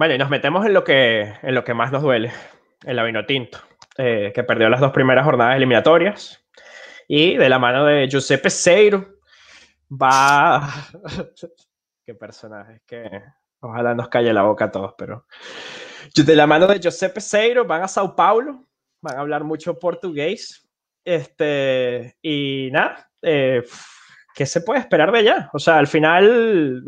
Bueno, 0.00 0.14
y 0.14 0.18
nos 0.18 0.30
metemos 0.30 0.64
en 0.64 0.72
lo 0.72 0.82
que, 0.82 1.34
en 1.42 1.54
lo 1.54 1.62
que 1.62 1.74
más 1.74 1.92
nos 1.92 2.00
duele, 2.00 2.32
el 2.86 2.98
Avino 2.98 3.26
Tinto, 3.26 3.58
eh, 3.98 4.32
que 4.34 4.44
perdió 4.44 4.70
las 4.70 4.80
dos 4.80 4.92
primeras 4.92 5.26
jornadas 5.26 5.56
eliminatorias. 5.56 6.42
Y 7.06 7.36
de 7.36 7.50
la 7.50 7.58
mano 7.58 7.84
de 7.84 8.08
Giuseppe 8.08 8.48
Seiro 8.48 9.18
va... 9.90 10.66
Qué 12.06 12.14
personaje, 12.14 12.80
que 12.86 13.10
ojalá 13.60 13.94
nos 13.94 14.08
calle 14.08 14.32
la 14.32 14.40
boca 14.40 14.64
a 14.64 14.70
todos, 14.70 14.94
pero... 14.96 15.26
De 16.16 16.34
la 16.34 16.46
mano 16.46 16.66
de 16.66 16.80
Giuseppe 16.80 17.20
Seiro 17.20 17.66
van 17.66 17.82
a 17.82 17.88
Sao 17.88 18.16
Paulo, 18.16 18.64
van 19.02 19.18
a 19.18 19.20
hablar 19.20 19.44
mucho 19.44 19.78
portugués. 19.78 20.66
Este, 21.04 22.16
y 22.22 22.70
nada, 22.72 23.10
eh, 23.20 23.62
¿qué 24.34 24.46
se 24.46 24.62
puede 24.62 24.80
esperar 24.80 25.12
de 25.12 25.18
allá? 25.18 25.50
O 25.52 25.58
sea, 25.58 25.76
al 25.76 25.88
final, 25.88 26.82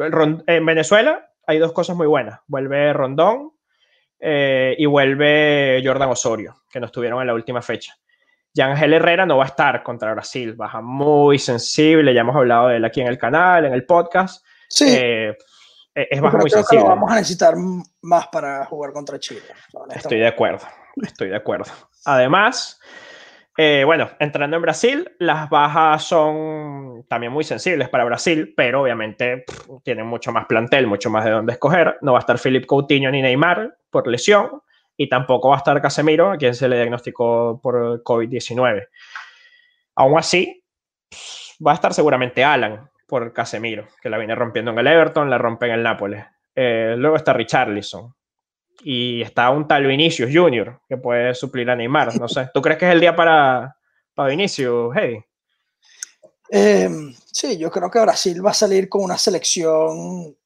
en 0.46 0.64
Venezuela 0.64 1.28
hay 1.46 1.58
dos 1.58 1.72
cosas 1.72 1.96
muy 1.96 2.06
buenas. 2.06 2.40
Vuelve 2.46 2.92
Rondón 2.92 3.52
eh, 4.18 4.74
y 4.78 4.86
vuelve 4.86 5.82
Jordan 5.84 6.10
Osorio, 6.10 6.62
que 6.70 6.80
no 6.80 6.86
estuvieron 6.86 7.20
en 7.20 7.26
la 7.26 7.34
última 7.34 7.62
fecha. 7.62 7.94
Yangel 8.54 8.92
Herrera 8.92 9.26
no 9.26 9.38
va 9.38 9.44
a 9.44 9.48
estar 9.48 9.82
contra 9.82 10.12
Brasil, 10.12 10.54
baja 10.54 10.80
muy 10.80 11.38
sensible, 11.38 12.12
ya 12.12 12.20
hemos 12.20 12.36
hablado 12.36 12.68
de 12.68 12.76
él 12.76 12.84
aquí 12.84 13.00
en 13.00 13.06
el 13.06 13.18
canal, 13.18 13.64
en 13.64 13.72
el 13.72 13.86
podcast. 13.86 14.44
Sí. 14.68 14.86
Eh, 14.88 15.36
es 15.94 16.20
baja 16.20 16.38
muy 16.38 16.50
sensible. 16.50 16.84
vamos 16.84 17.10
a 17.10 17.16
necesitar 17.16 17.54
más 18.02 18.28
para 18.28 18.64
jugar 18.66 18.92
contra 18.92 19.18
Chile. 19.18 19.42
Estoy 19.94 20.18
de 20.18 20.28
acuerdo, 20.28 20.66
estoy 21.02 21.28
de 21.28 21.36
acuerdo. 21.36 21.70
Además, 22.04 22.80
eh, 23.56 23.82
bueno, 23.84 24.08
entrando 24.18 24.56
en 24.56 24.62
Brasil, 24.62 25.12
las 25.18 25.50
bajas 25.50 26.04
son 26.04 27.04
también 27.08 27.32
muy 27.32 27.44
sensibles 27.44 27.88
para 27.88 28.04
Brasil, 28.04 28.54
pero 28.56 28.82
obviamente 28.82 29.44
tienen 29.82 30.06
mucho 30.06 30.32
más 30.32 30.46
plantel, 30.46 30.86
mucho 30.86 31.10
más 31.10 31.24
de 31.24 31.32
dónde 31.32 31.52
escoger. 31.52 31.98
No 32.00 32.12
va 32.12 32.18
a 32.18 32.20
estar 32.20 32.38
Felipe 32.38 32.66
Coutinho 32.66 33.10
ni 33.10 33.20
Neymar 33.20 33.76
por 33.90 34.06
lesión, 34.06 34.62
y 34.96 35.08
tampoco 35.08 35.48
va 35.48 35.56
a 35.56 35.58
estar 35.58 35.80
Casemiro, 35.80 36.30
a 36.30 36.36
quien 36.36 36.54
se 36.54 36.68
le 36.68 36.76
diagnosticó 36.76 37.60
por 37.62 38.02
COVID-19. 38.02 38.88
Aún 39.96 40.18
así, 40.18 40.64
va 41.64 41.72
a 41.72 41.74
estar 41.74 41.92
seguramente 41.92 42.44
Alan 42.44 42.88
por 43.06 43.32
Casemiro, 43.32 43.86
que 44.00 44.10
la 44.10 44.18
viene 44.18 44.34
rompiendo 44.34 44.70
en 44.70 44.78
el 44.78 44.86
Everton, 44.86 45.28
la 45.28 45.38
rompe 45.38 45.66
en 45.66 45.72
el 45.72 45.82
Nápoles. 45.82 46.24
Eh, 46.54 46.94
luego 46.96 47.16
está 47.16 47.32
Richarlison, 47.32 48.14
y 48.82 49.22
está 49.22 49.50
un 49.50 49.66
tal 49.68 49.86
Vinicius 49.86 50.30
Junior 50.32 50.80
que 50.88 50.96
puede 50.96 51.34
suplir 51.34 51.68
a 51.70 51.76
Neymar. 51.76 52.18
No 52.18 52.28
sé, 52.28 52.50
¿tú 52.52 52.60
crees 52.60 52.78
que 52.78 52.86
es 52.86 52.92
el 52.92 53.00
día 53.00 53.14
para, 53.14 53.76
para 54.14 54.30
Vinicius, 54.30 54.92
hey? 54.96 55.24
Em, 56.50 57.14
sí, 57.30 57.56
yo 57.56 57.70
creo 57.70 57.90
que 57.90 58.00
Brasil 58.00 58.44
va 58.44 58.50
a 58.50 58.54
salir 58.54 58.88
con 58.88 59.02
una 59.02 59.16
selección, 59.16 60.36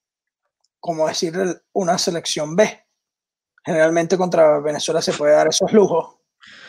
como 0.78 1.08
decir, 1.08 1.34
una 1.72 1.98
selección 1.98 2.54
B. 2.54 2.84
Generalmente 3.64 4.16
contra 4.16 4.60
Venezuela 4.60 5.02
se 5.02 5.12
puede 5.12 5.34
dar 5.34 5.48
esos 5.48 5.72
lujos. 5.72 6.18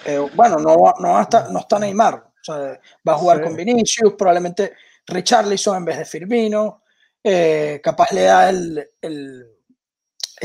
Eh, 0.06 0.18
bueno, 0.34 0.58
no, 0.58 0.76
no, 1.00 1.22
está, 1.22 1.50
no 1.50 1.60
está 1.60 1.78
Neymar. 1.78 2.16
O 2.16 2.44
sea, 2.44 2.80
va 3.08 3.14
a 3.14 3.18
jugar 3.18 3.42
con 3.42 3.56
Vinicius, 3.56 4.14
probablemente 4.18 4.74
Richarlison 5.06 5.78
en 5.78 5.86
vez 5.86 5.98
de 5.98 6.06
Firmino. 6.06 6.82
Eh, 7.24 7.80
capaz 7.84 8.12
le 8.14 8.22
da 8.22 8.50
el 8.50 8.90
el 9.02 9.57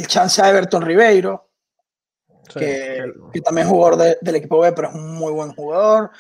chance 0.07 0.41
a 0.41 0.49
Everton 0.49 0.83
Ribeiro, 0.83 1.49
que, 2.53 3.13
también 3.45 3.67
es 3.67 3.73
jugador 3.73 4.19
del 4.21 4.37
equipo 4.37 4.61
B, 4.61 4.73
pero 4.73 4.89
es 4.89 4.95
un 4.95 5.15
muy 5.15 5.33
buen 5.33 5.53
jugador. 5.55 6.11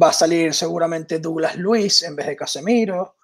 Va 0.00 0.08
a 0.08 0.12
salir 0.12 0.52
seguramente 0.52 1.18
Douglas 1.18 1.56
Luis 1.56 2.02
en 2.02 2.16
vez 2.16 2.26
de 2.26 2.36
Casemiro. 2.36 3.16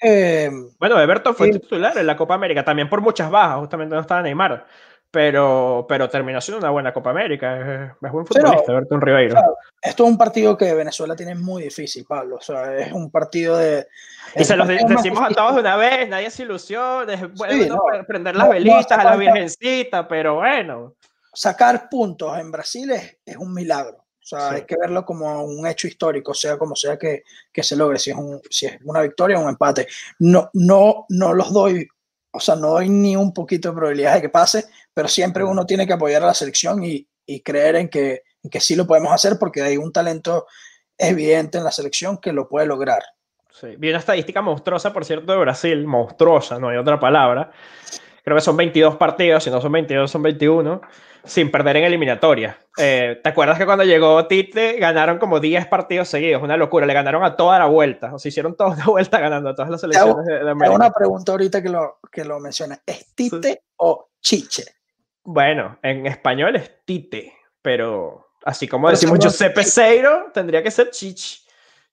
Eh, 0.00 0.50
bueno, 0.78 1.00
Everton 1.00 1.34
fue 1.34 1.50
titular 1.50 1.96
en 1.96 2.06
la 2.06 2.16
Copa 2.16 2.34
América, 2.34 2.64
también 2.64 2.88
por 2.88 3.00
muchas 3.00 3.30
bajas, 3.30 3.60
justamente 3.60 3.94
no 3.94 4.00
estaba 4.00 4.22
Neymar, 4.22 4.66
pero, 5.14 5.86
pero 5.88 6.10
terminó 6.10 6.40
siendo 6.40 6.58
una 6.58 6.70
buena 6.70 6.92
Copa 6.92 7.10
América. 7.10 7.92
Es, 8.02 8.12
buen 8.12 8.26
futbolista, 8.26 8.72
Everton 8.72 9.00
Ribeiro. 9.00 9.40
esto 9.80 10.04
es 10.04 10.10
un 10.10 10.18
partido 10.18 10.56
que 10.56 10.74
Venezuela 10.74 11.14
tiene 11.14 11.36
muy 11.36 11.62
difícil, 11.62 12.04
Pablo. 12.04 12.36
O 12.36 12.40
sea, 12.40 12.76
es 12.76 12.92
un 12.92 13.12
partido 13.12 13.56
de 13.56 13.86
y 14.34 14.44
se 14.44 14.56
los 14.56 14.66
decimos 14.66 15.22
a 15.22 15.28
todos 15.32 15.54
de 15.54 15.60
una 15.60 15.76
vez, 15.76 16.08
nadie 16.08 16.28
se 16.30 16.42
ilusiona, 16.42 17.30
bueno, 17.36 17.76
prender 18.08 18.34
las 18.34 18.48
velitas 18.48 18.90
a 18.90 19.04
la 19.04 19.16
virgencita, 19.16 20.08
pero 20.08 20.36
bueno. 20.36 20.96
Sacar 21.32 21.88
puntos 21.88 22.36
en 22.38 22.50
Brasil 22.50 22.90
es, 22.90 23.18
es 23.24 23.36
un 23.36 23.54
milagro. 23.54 23.98
O 23.98 24.26
sea, 24.26 24.52
hay 24.52 24.62
que 24.62 24.76
verlo 24.80 25.04
como 25.04 25.44
un 25.44 25.66
hecho 25.66 25.86
histórico, 25.86 26.32
sea 26.32 26.56
como 26.56 26.74
sea 26.74 26.96
que, 26.96 27.24
que 27.52 27.62
se 27.62 27.76
logre, 27.76 27.98
si 27.98 28.10
es, 28.10 28.16
un, 28.16 28.40
si 28.48 28.66
es 28.66 28.78
una 28.84 29.02
victoria 29.02 29.38
o 29.38 29.42
un 29.42 29.50
empate. 29.50 29.86
No, 30.20 30.48
no, 30.54 31.06
no 31.10 31.34
los 31.34 31.52
doy, 31.52 31.86
o 32.34 32.40
sea, 32.40 32.56
no 32.56 32.70
doy 32.70 32.88
ni 32.88 33.16
un 33.16 33.32
poquito 33.32 33.68
de 33.68 33.76
probabilidad 33.76 34.14
de 34.14 34.22
que 34.22 34.28
pase, 34.28 34.64
pero 34.92 35.08
siempre 35.08 35.44
uno 35.44 35.64
tiene 35.64 35.86
que 35.86 35.92
apoyar 35.92 36.22
a 36.24 36.26
la 36.26 36.34
selección 36.34 36.82
y, 36.84 37.06
y 37.24 37.40
creer 37.40 37.76
en 37.76 37.88
que, 37.88 38.22
en 38.42 38.50
que 38.50 38.60
sí 38.60 38.74
lo 38.74 38.86
podemos 38.86 39.12
hacer 39.12 39.38
porque 39.38 39.62
hay 39.62 39.76
un 39.76 39.92
talento 39.92 40.46
evidente 40.98 41.58
en 41.58 41.64
la 41.64 41.70
selección 41.70 42.18
que 42.18 42.32
lo 42.32 42.48
puede 42.48 42.66
lograr. 42.66 43.02
Sí. 43.50 43.68
Vi 43.78 43.88
una 43.88 43.98
estadística 43.98 44.42
monstruosa, 44.42 44.92
por 44.92 45.04
cierto, 45.04 45.32
de 45.32 45.38
Brasil, 45.38 45.86
monstruosa, 45.86 46.58
no 46.58 46.68
hay 46.68 46.76
otra 46.76 46.98
palabra. 46.98 47.52
Creo 48.24 48.38
que 48.38 48.40
son 48.40 48.56
22 48.56 48.96
partidos, 48.96 49.44
si 49.44 49.50
no 49.50 49.60
son 49.60 49.70
22, 49.72 50.10
son 50.10 50.22
21, 50.22 50.80
sin 51.24 51.50
perder 51.50 51.76
en 51.76 51.84
eliminatoria. 51.84 52.58
Eh, 52.78 53.20
¿Te 53.22 53.28
acuerdas 53.28 53.58
que 53.58 53.66
cuando 53.66 53.84
llegó 53.84 54.26
Tite 54.26 54.78
ganaron 54.78 55.18
como 55.18 55.40
10 55.40 55.66
partidos 55.66 56.08
seguidos? 56.08 56.42
Una 56.42 56.56
locura, 56.56 56.86
le 56.86 56.94
ganaron 56.94 57.22
a 57.22 57.36
toda 57.36 57.58
la 57.58 57.66
vuelta, 57.66 58.14
o 58.14 58.18
sea, 58.18 58.30
hicieron 58.30 58.56
toda 58.56 58.76
la 58.76 58.86
vuelta 58.86 59.20
ganando 59.20 59.50
a 59.50 59.54
todas 59.54 59.70
las 59.70 59.82
selecciones 59.82 60.24
de, 60.24 60.50
América. 60.50 60.74
una 60.74 60.90
pregunta 60.90 61.32
ahorita 61.32 61.62
que 61.62 61.68
lo, 61.68 61.98
que 62.10 62.24
lo 62.24 62.40
mencionas, 62.40 62.80
¿es 62.86 63.14
Tite 63.14 63.62
o 63.76 64.08
Chiche? 64.22 64.64
Bueno, 65.22 65.78
en 65.82 66.06
español 66.06 66.56
es 66.56 66.82
Tite, 66.86 67.30
pero 67.60 68.28
así 68.42 68.66
como 68.66 68.88
decimos 68.88 69.18
Giuseppe 69.18 69.64
Seiro, 69.64 70.30
tendría 70.32 70.62
que 70.62 70.70
ser 70.70 70.88
Chichi. 70.90 71.40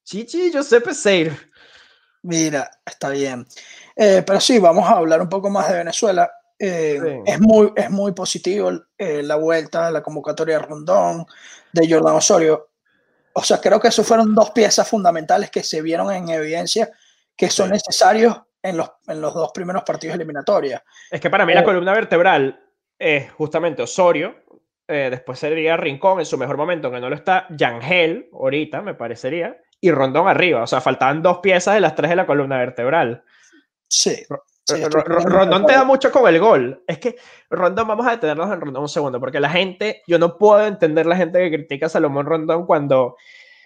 Chichi 0.03 0.47
y 0.47 0.51
Giuseppe 0.51 0.93
Seiro. 0.93 1.33
Mira, 2.23 2.69
está 2.85 3.09
bien. 3.09 3.45
Eh, 3.95 4.23
pero 4.25 4.39
sí, 4.39 4.59
vamos 4.59 4.87
a 4.87 4.97
hablar 4.97 5.21
un 5.21 5.29
poco 5.29 5.49
más 5.49 5.69
de 5.69 5.77
Venezuela. 5.77 6.31
Eh, 6.57 7.21
es, 7.25 7.39
muy, 7.39 7.73
es 7.75 7.89
muy 7.89 8.11
positivo 8.11 8.71
eh, 8.97 9.23
la 9.23 9.35
vuelta, 9.35 9.89
la 9.89 10.03
convocatoria 10.03 10.59
de 10.59 10.65
Rondón, 10.65 11.25
de 11.71 11.89
Jordan 11.89 12.15
Osorio. 12.15 12.69
O 13.33 13.43
sea, 13.43 13.59
creo 13.59 13.79
que 13.79 13.87
eso 13.87 14.03
fueron 14.03 14.35
dos 14.35 14.51
piezas 14.51 14.87
fundamentales 14.87 15.49
que 15.49 15.63
se 15.63 15.81
vieron 15.81 16.11
en 16.11 16.29
evidencia 16.29 16.91
que 17.35 17.49
son 17.49 17.71
necesarios 17.71 18.39
en 18.61 18.77
los, 18.77 18.91
en 19.07 19.19
los 19.19 19.33
dos 19.33 19.51
primeros 19.51 19.83
partidos 19.83 20.15
eliminatorios. 20.15 20.81
Es 21.09 21.19
que 21.19 21.29
para 21.31 21.45
mí 21.45 21.53
la 21.53 21.63
columna 21.63 21.93
vertebral 21.93 22.61
es 22.99 23.31
justamente 23.31 23.81
Osorio, 23.81 24.35
después 24.85 25.39
sería 25.39 25.77
Rincón 25.77 26.19
en 26.19 26.25
su 26.25 26.37
mejor 26.37 26.57
momento, 26.57 26.91
que 26.91 26.99
no 26.99 27.09
lo 27.09 27.15
está, 27.15 27.47
Yangel, 27.49 28.29
ahorita 28.33 28.81
me 28.83 28.93
parecería, 28.93 29.57
y 29.81 29.91
Rondón 29.91 30.27
arriba. 30.27 30.63
O 30.63 30.67
sea, 30.67 30.79
faltaban 30.79 31.21
dos 31.21 31.39
piezas 31.39 31.73
de 31.73 31.81
las 31.81 31.95
tres 31.95 32.11
de 32.11 32.15
la 32.15 32.25
columna 32.25 32.57
vertebral. 32.57 33.23
Sí. 33.87 34.23
Rondón 34.69 35.65
te 35.65 35.73
da 35.73 35.83
mucho 35.83 36.11
con 36.11 36.27
el 36.29 36.39
gol. 36.39 36.83
Es 36.87 36.99
que 36.99 37.17
Rondón, 37.49 37.87
vamos 37.87 38.07
a 38.07 38.11
detenernos 38.11 38.51
en 38.53 38.61
Rondón 38.61 38.83
un 38.83 38.89
segundo, 38.89 39.19
porque 39.19 39.39
la 39.39 39.49
gente, 39.49 40.03
yo 40.07 40.17
no 40.19 40.37
puedo 40.37 40.65
entender 40.65 41.05
la 41.05 41.17
gente 41.17 41.39
que 41.39 41.57
critica 41.57 41.87
a 41.87 41.89
Salomón 41.89 42.25
Rondón 42.25 42.65
cuando 42.65 43.17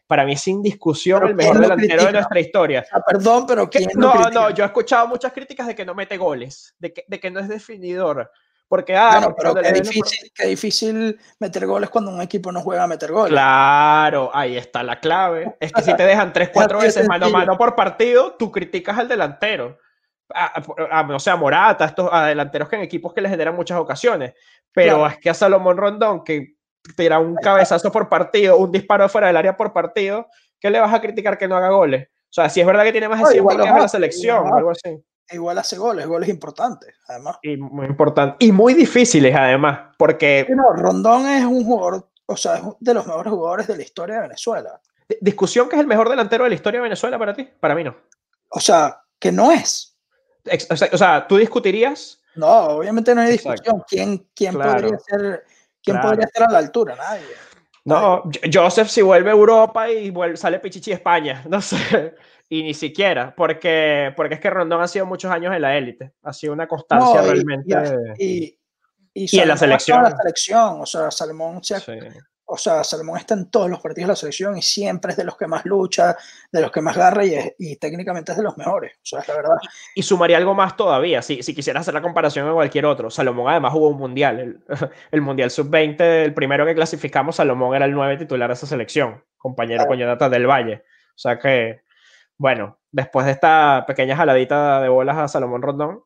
para 0.08 0.26
mí 0.26 0.36
sin 0.36 0.62
discusión 0.62 1.28
el 1.28 1.36
mejor 1.36 1.60
delantero 1.60 2.06
de 2.06 2.14
nuestra 2.14 2.40
historia. 2.40 2.86
Ah, 2.92 3.02
perdón, 3.06 3.46
pero 3.48 3.70
¿quién 3.70 3.90
No, 3.96 4.30
no, 4.30 4.50
yo 4.52 4.64
he 4.64 4.68
escuchado 4.68 5.08
muchas 5.08 5.34
críticas 5.34 5.68
de 5.68 5.76
que 5.76 5.86
no 5.86 5.96
mete 5.96 6.18
goles, 6.18 6.76
de 6.80 6.94
que, 6.94 7.04
de 7.08 7.20
que 7.20 7.32
no 7.32 7.40
es 7.40 7.50
definidor. 7.50 8.32
Porque, 8.68 8.96
ah, 8.96 9.34
pero 9.38 9.54
qué 9.54 9.72
difícil, 9.72 10.32
qué 10.34 10.48
difícil 10.48 11.20
meter 11.40 11.68
goles 11.68 11.90
cuando 11.90 12.12
un 12.12 12.22
equipo 12.22 12.52
no 12.52 12.62
juega 12.62 12.84
a 12.84 12.88
meter 12.88 13.12
goles. 13.12 13.32
Claro, 13.32 14.32
ahí 14.34 14.58
está 14.58 14.82
la 14.82 15.00
clave. 15.00 15.56
Es 15.60 15.72
que 15.72 15.84
si 15.84 15.96
te 15.96 16.04
dejan 16.04 16.34
3, 16.34 16.50
4 16.52 16.80
veces 16.82 17.08
mano 17.08 17.28
a 17.28 17.30
mano 17.30 17.58
por 17.58 17.76
partido, 17.76 18.34
tú 18.34 18.52
criticas 18.52 18.98
al 18.98 19.08
delantero. 19.08 19.78
A, 20.34 21.04
no 21.04 21.20
sé, 21.20 21.30
a 21.30 21.36
Morata, 21.36 21.86
estos 21.86 22.10
a 22.12 22.26
delanteros 22.26 22.68
que 22.68 22.78
en 22.78 22.82
equipos 22.82 23.14
que 23.14 23.22
les 23.22 23.30
generan 23.30 23.56
muchas 23.56 23.78
ocasiones. 23.78 24.34
Pero 24.72 25.06
es 25.06 25.20
que 25.20 25.30
a 25.30 25.36
Salomón 25.36 25.78
Rondón, 25.78 26.24
que 26.24 26.56
tira 26.98 27.20
un 27.20 27.36
cabezazo 27.36 27.92
por 27.92 28.10
partido, 28.10 28.58
un 28.58 28.72
disparo 28.72 29.08
fuera 29.08 29.28
del 29.28 29.38
área 29.38 29.56
por 29.56 29.72
partido, 29.72 30.28
¿qué 30.60 30.72
le 30.72 30.80
vas 30.80 30.94
a 30.94 31.02
criticar 31.02 31.38
que 31.38 31.48
no 31.48 31.56
haga 31.56 31.70
goles? 31.70 32.08
O 32.08 32.34
sea, 32.36 32.50
si 32.50 32.60
es 32.60 32.66
verdad 32.66 32.84
que 32.84 32.92
tiene 32.92 33.08
más 33.08 33.20
de 33.20 33.34
100 33.34 33.44
goles 33.44 33.68
en 33.68 33.78
la 33.78 33.88
selección, 33.88 34.48
o 34.52 34.56
algo 34.56 34.72
así 34.72 35.00
igual 35.32 35.58
hace 35.58 35.78
goles, 35.78 36.06
goles 36.08 36.30
importantes, 36.30 36.96
además. 37.08 37.38
Y 37.42 37.58
muy 37.58 37.86
importantes. 37.86 38.38
Y 38.48 38.52
muy 38.52 38.74
difíciles, 38.74 39.36
además, 39.36 39.96
porque... 39.98 40.48
No, 40.50 40.72
Rondón 40.74 41.28
es 41.28 41.46
un 41.46 41.64
jugador, 41.66 42.10
o 42.26 42.38
sea, 42.38 42.58
es 42.58 42.64
de 42.80 42.94
los 42.94 43.06
mejores 43.06 43.32
jugadores 43.32 43.68
de 43.68 43.78
la 43.78 43.84
historia 43.84 44.16
de 44.16 44.22
Venezuela. 44.22 44.80
¿Discusión 45.22 45.70
que 45.70 45.76
es 45.76 45.82
el 45.82 45.88
mejor 45.88 46.10
delantero 46.10 46.44
de 46.44 46.50
la 46.50 46.56
historia 46.56 46.80
de 46.80 46.84
Venezuela 46.84 47.20
para 47.20 47.34
ti? 47.34 47.48
Para 47.60 47.76
mí 47.76 47.84
no. 47.84 47.96
O 48.50 48.60
sea, 48.60 49.02
que 49.20 49.32
no 49.32 49.52
es. 49.52 49.98
O 50.70 50.98
sea, 50.98 51.28
¿tú 51.28 51.38
discutirías? 51.38 52.22
No, 52.36 52.48
obviamente 52.48 53.14
no 53.14 53.22
hay 53.22 53.34
discusión. 53.34 53.84
¿Quién, 53.88 54.28
quién 54.36 54.54
podría 54.54 54.98
ser... 55.00 55.44
¿Quién 55.82 56.02
podría 56.02 56.26
estar 56.26 56.50
a 56.50 56.52
la 56.52 56.58
altura? 56.58 56.96
Nadie. 56.96 57.28
No, 57.86 58.24
Joseph 58.52 58.88
si 58.90 59.04
vuelve 59.04 59.30
a 59.30 59.34
Europa 59.34 59.88
y 59.88 60.10
vuelve, 60.10 60.36
sale 60.36 60.60
Pichichi 60.60 60.92
España, 60.92 61.44
no 61.50 61.62
sé. 61.62 62.16
Y 62.48 62.64
ni 62.64 62.74
siquiera, 62.74 63.34
porque, 63.36 64.14
porque 64.16 64.36
es 64.36 64.40
que 64.40 64.50
Rondón 64.50 64.82
ha 64.82 64.88
sido 64.88 65.06
muchos 65.06 65.32
años 65.32 65.54
en 65.56 65.62
la 65.62 65.78
élite. 65.78 66.14
Ha 66.24 66.32
sido 66.32 66.54
una 66.54 66.68
constancia 66.68 67.22
realmente. 67.22 67.96
Y, 68.20 68.58
y, 69.14 69.40
en 69.40 69.48
la 69.48 69.58
selección. 69.58 70.04
La 70.04 70.16
selección, 70.16 70.82
o 70.82 70.86
sea, 70.86 71.10
Salomón 71.10 71.64
se, 71.64 71.76
o 72.48 72.58
sea, 72.58 72.84
Salomón 72.84 73.18
está 73.18 73.34
en 73.34 73.50
todos 73.50 73.70
los 73.70 73.80
partidos 73.80 74.08
de 74.08 74.12
la 74.12 74.16
selección 74.16 74.58
y 74.58 74.62
siempre 74.62 75.12
es 75.12 75.18
de 75.18 75.24
los 75.24 75.36
que 75.36 75.48
más 75.48 75.66
lucha, 75.66 76.16
de 76.52 76.62
los 76.62 76.72
que 76.72 76.82
más 76.82 76.96
garra 76.96 77.26
y, 77.26 77.36
y 77.58 77.76
técnicamente 77.78 78.34
es 78.34 78.38
de 78.38 78.44
los 78.44 78.56
mejores. 78.58 78.94
O 78.98 79.06
sea, 79.06 79.20
es 79.22 79.28
la 79.28 79.36
verdad. 79.36 79.56
Y, 79.96 80.04
sumaría 80.04 80.38
algo 80.38 80.54
más 80.54 80.78
todavía, 80.78 81.24
si, 81.24 81.42
si 81.42 81.56
quisieras 81.56 81.82
hacer 81.82 81.96
la 81.96 82.04
comparación 82.04 82.46
con 82.46 82.56
cualquier 82.56 82.86
otro. 82.86 83.10
Salomón 83.10 83.50
además 83.50 83.74
jugó 83.74 83.90
un 83.90 83.98
mundial, 83.98 84.40
el, 84.40 84.60
el 85.12 85.22
Mundial 85.22 85.50
Sub-20, 85.50 86.00
el 86.02 86.34
primero 86.36 86.66
que 86.66 86.76
clasificamos, 86.76 87.38
Salomón 87.38 87.76
era 87.76 87.86
el 87.86 87.92
nueve 87.92 88.18
titular 88.18 88.50
de 88.50 88.54
esa 88.54 88.68
selección, 88.68 89.24
compañero 89.38 89.86
con 89.88 89.98
Jonathan 89.98 90.32
del 90.32 90.46
Valle. 90.46 90.84
O 91.16 91.18
sea 91.18 91.40
que, 91.40 91.82
bueno, 92.38 92.80
después 92.92 93.26
de 93.26 93.34
esta 93.34 93.86
pequeña 93.88 94.16
jaladita 94.16 94.82
de 94.82 94.90
bolas 94.90 95.18
a 95.18 95.28
Salomón 95.28 95.62
Rondón, 95.62 96.04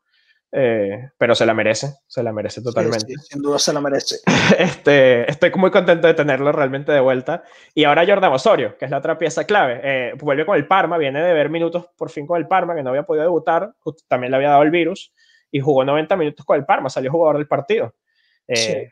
eh, 0.52 1.12
pero 1.18 1.36
se 1.36 1.46
la 1.46 1.54
merece, 1.54 1.94
se 2.08 2.24
la 2.24 2.34
merece 2.34 2.64
totalmente. 2.64 3.14
sin 3.22 3.42
duda 3.42 3.60
se 3.60 3.74
la 3.74 3.82
merece. 3.82 4.18
Este, 4.58 5.30
estoy 5.30 5.52
muy 5.52 5.70
contento 5.70 6.08
de 6.08 6.16
tenerlo 6.16 6.52
realmente 6.52 6.92
de 6.92 7.00
vuelta. 7.00 7.44
Y 7.76 7.84
ahora 7.84 8.06
Jordan 8.06 8.34
Osorio, 8.34 8.78
que 8.78 8.86
es 8.86 8.92
la 8.92 8.98
otra 8.98 9.18
pieza 9.18 9.46
clave, 9.46 9.80
eh, 9.84 10.14
vuelve 10.20 10.46
con 10.46 10.56
el 10.56 10.68
Parma, 10.68 10.98
viene 10.98 11.22
de 11.22 11.34
ver 11.34 11.50
minutos 11.50 11.88
por 11.96 12.10
fin 12.10 12.26
con 12.26 12.38
el 12.38 12.48
Parma, 12.48 12.76
que 12.76 12.82
no 12.82 12.90
había 12.90 13.04
podido 13.04 13.24
debutar, 13.24 13.74
también 14.08 14.32
le 14.32 14.38
había 14.38 14.50
dado 14.50 14.64
el 14.64 14.72
virus, 14.72 15.14
y 15.52 15.60
jugó 15.60 15.86
90 15.86 16.16
minutos 16.16 16.46
con 16.46 16.58
el 16.58 16.66
Parma, 16.66 16.90
salió 16.90 17.12
jugador 17.12 17.38
del 17.38 17.48
partido. 17.48 17.94
Eh, 18.48 18.92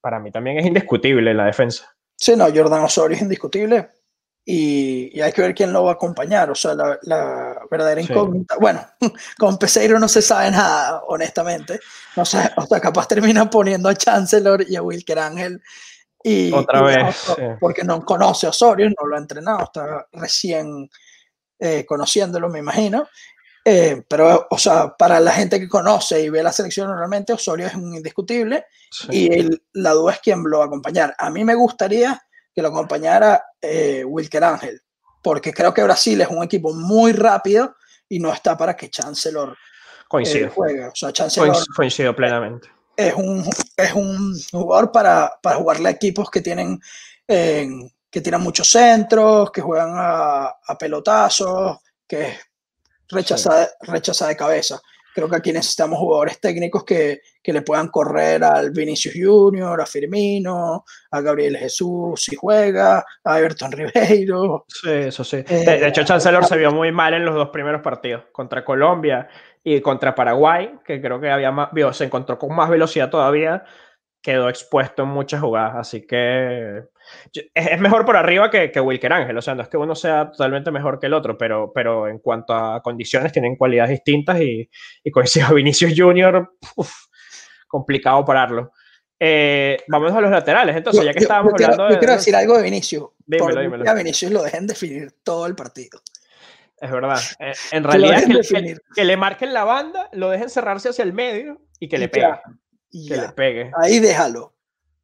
para 0.00 0.18
mí 0.18 0.30
también 0.30 0.58
es 0.58 0.64
indiscutible 0.64 1.34
la 1.34 1.44
defensa. 1.44 1.94
Sí, 2.16 2.34
no, 2.34 2.46
Jordan 2.46 2.82
Osorio 2.82 3.16
es 3.16 3.22
indiscutible 3.22 3.88
y, 4.46 5.20
hay 5.20 5.32
que 5.32 5.40
ver 5.40 5.54
quién 5.54 5.72
lo 5.72 5.84
va 5.84 5.92
a 5.92 5.94
acompañar. 5.94 6.50
O 6.50 6.54
sea, 6.54 6.74
la, 6.74 7.60
verdadera 7.70 8.00
incógnita. 8.00 8.56
Bueno, 8.60 8.86
con 9.38 9.58
Peseiro 9.58 9.98
no 9.98 10.08
se 10.08 10.20
sabe 10.20 10.50
nada, 10.50 11.02
honestamente. 11.08 11.80
No 12.16 12.24
sé, 12.24 12.50
o 12.56 12.66
sea, 12.66 12.80
capaz 12.80 13.08
termina 13.08 13.48
poniendo 13.48 13.88
a 13.88 13.94
Chancellor 13.94 14.64
y 14.68 14.76
a 14.76 14.82
Wilker 14.82 15.18
Ángel. 15.18 15.62
Y, 16.22 16.52
Otra 16.52 16.82
vez. 16.82 17.16
Porque 17.58 17.84
no 17.84 18.04
conoce 18.04 18.46
a 18.46 18.50
Osorio, 18.50 18.88
no 18.88 19.06
lo 19.06 19.16
ha 19.16 19.18
entrenado, 19.18 19.64
está 19.64 20.06
recién 20.12 20.88
eh, 21.58 21.84
conociéndolo, 21.86 22.48
me 22.48 22.58
imagino. 22.58 23.08
Eh, 23.66 24.02
pero, 24.06 24.46
o 24.50 24.58
sea, 24.58 24.94
para 24.94 25.20
la 25.20 25.32
gente 25.32 25.58
que 25.58 25.68
conoce 25.68 26.20
y 26.20 26.28
ve 26.28 26.42
la 26.42 26.52
selección 26.52 26.88
normalmente, 26.88 27.32
Osorio 27.32 27.66
es 27.66 27.74
un 27.74 27.94
indiscutible 27.94 28.66
y 29.10 29.48
la 29.72 29.92
duda 29.92 30.12
es 30.12 30.20
quién 30.20 30.42
lo 30.44 30.58
va 30.58 30.64
a 30.64 30.66
acompañar. 30.66 31.14
A 31.18 31.30
mí 31.30 31.44
me 31.44 31.54
gustaría 31.54 32.22
que 32.54 32.62
lo 32.62 32.68
acompañara 32.68 33.44
eh, 33.60 34.04
Wilker 34.04 34.44
Ángel, 34.44 34.80
porque 35.22 35.52
creo 35.52 35.74
que 35.74 35.82
Brasil 35.82 36.20
es 36.20 36.28
un 36.28 36.42
equipo 36.42 36.72
muy 36.72 37.12
rápido 37.12 37.74
y 38.08 38.20
no 38.20 38.32
está 38.32 38.56
para 38.56 38.76
que 38.76 38.90
Chancellor 38.90 39.50
eh, 39.52 40.04
Coincido. 40.08 40.50
juegue. 40.50 40.86
O 40.86 40.94
sea, 40.94 41.12
Chancellor 41.12 41.56
Coincido 41.74 42.14
plenamente. 42.14 42.68
Es 42.96 43.14
un, 43.14 43.44
es 43.76 43.92
un 43.92 44.38
jugador 44.52 44.92
para, 44.92 45.32
para 45.42 45.56
jugarle 45.56 45.88
a 45.88 45.92
equipos 45.92 46.30
que 46.30 46.40
tienen, 46.40 46.78
que 47.26 48.20
tienen 48.20 48.40
muchos 48.40 48.70
centros, 48.70 49.50
que 49.50 49.60
juegan 49.60 49.94
a, 49.96 50.54
a 50.64 50.78
pelotazos, 50.78 51.78
que 52.06 52.38
rechaza, 53.08 53.68
rechaza 53.80 54.28
de 54.28 54.36
cabeza. 54.36 54.80
Creo 55.14 55.28
que 55.28 55.36
aquí 55.36 55.52
necesitamos 55.52 55.98
jugadores 55.98 56.40
técnicos 56.40 56.84
que, 56.84 57.20
que 57.40 57.52
le 57.52 57.62
puedan 57.62 57.88
correr 57.88 58.42
al 58.42 58.72
Vinicius 58.72 59.14
Junior, 59.16 59.80
a 59.80 59.86
Firmino, 59.86 60.84
a 61.10 61.20
Gabriel 61.20 61.56
Jesús 61.56 62.22
si 62.22 62.34
juega, 62.34 63.04
a 63.22 63.38
Everton 63.38 63.70
Ribeiro. 63.70 64.64
Sí, 64.66 64.90
eso 64.90 65.22
sí. 65.22 65.42
de, 65.42 65.86
hecho, 65.86 66.04
Chancellor 66.04 66.44
se 66.44 66.56
vio 66.56 66.72
muy 66.72 66.90
mal 66.90 67.14
en 67.14 67.24
los 67.24 67.34
dos 67.34 67.50
primeros 67.50 67.80
partidos, 67.80 68.24
contra 68.32 68.64
Colombia 68.64 69.28
y 69.62 69.80
contra 69.80 70.14
Paraguay, 70.14 70.78
que 70.84 71.00
creo 71.00 71.20
que 71.20 71.30
había 71.30 71.52
más, 71.52 71.70
se 71.92 72.04
encontró 72.04 72.38
con 72.38 72.54
más 72.54 72.68
velocidad 72.68 73.08
todavía, 73.08 73.64
quedó 74.20 74.48
expuesto 74.48 75.04
en 75.04 75.10
muchas 75.10 75.40
jugadas, 75.40 75.76
así 75.76 76.06
que 76.06 76.84
es 77.54 77.80
mejor 77.80 78.04
por 78.04 78.16
arriba 78.16 78.50
que, 78.50 78.70
que, 78.70 78.80
Wilker 78.80 79.12
Ángel, 79.12 79.36
o 79.36 79.42
sea, 79.42 79.54
no 79.54 79.62
es 79.62 79.68
que 79.68 79.76
uno 79.76 79.94
sea 79.94 80.30
totalmente 80.30 80.70
mejor 80.70 80.98
que 80.98 81.06
el 81.06 81.14
otro, 81.14 81.36
pero, 81.36 81.72
pero 81.74 82.08
en 82.08 82.18
cuanto 82.18 82.54
a 82.54 82.82
condiciones 82.82 83.32
tienen 83.32 83.56
cualidades 83.56 83.90
distintas 83.90 84.40
y, 84.40 84.68
y 85.02 85.10
coincido 85.10 85.48
Vinicius 85.54 85.94
Junior, 85.96 86.54
complicado 87.68 88.24
pararlo. 88.24 88.72
Eh, 89.18 89.78
vamos 89.88 90.12
a 90.12 90.20
los 90.20 90.30
laterales, 90.30 90.76
entonces, 90.76 91.04
ya 91.04 91.12
que 91.12 91.20
estábamos 91.20 91.54
hablando 91.54 91.84
de... 91.86 91.94
Yo 91.94 91.98
quiero 91.98 92.14
decir 92.14 92.36
algo 92.36 92.56
de 92.56 92.62
Vinicius. 92.62 93.08
Dímelo, 93.26 93.60
dímelo. 93.60 93.90
A 93.90 93.94
Vinicius 93.94 94.32
lo 94.32 94.42
dejen 94.42 94.66
definir 94.66 95.12
todo 95.22 95.46
el 95.46 95.54
partido. 95.54 96.00
Es 96.76 96.90
verdad. 96.90 97.18
Eh, 97.38 97.52
en 97.70 97.84
realidad, 97.84 98.24
que, 98.24 98.76
que, 98.94 99.04
le 99.04 99.16
marquen 99.16 99.54
la 99.54 99.64
banda, 99.64 100.10
lo 100.12 100.28
dejen 100.30 100.50
cerrarse 100.50 100.90
hacia 100.90 101.04
el 101.04 101.12
medio 101.12 101.62
y 101.78 101.88
que 101.88 101.98
le 101.98 102.08
pegue. 102.08 102.26
que 102.90 103.16
le 103.16 103.28
pegue. 103.30 103.70
Ahí 103.80 104.00
déjalo. 104.00 104.54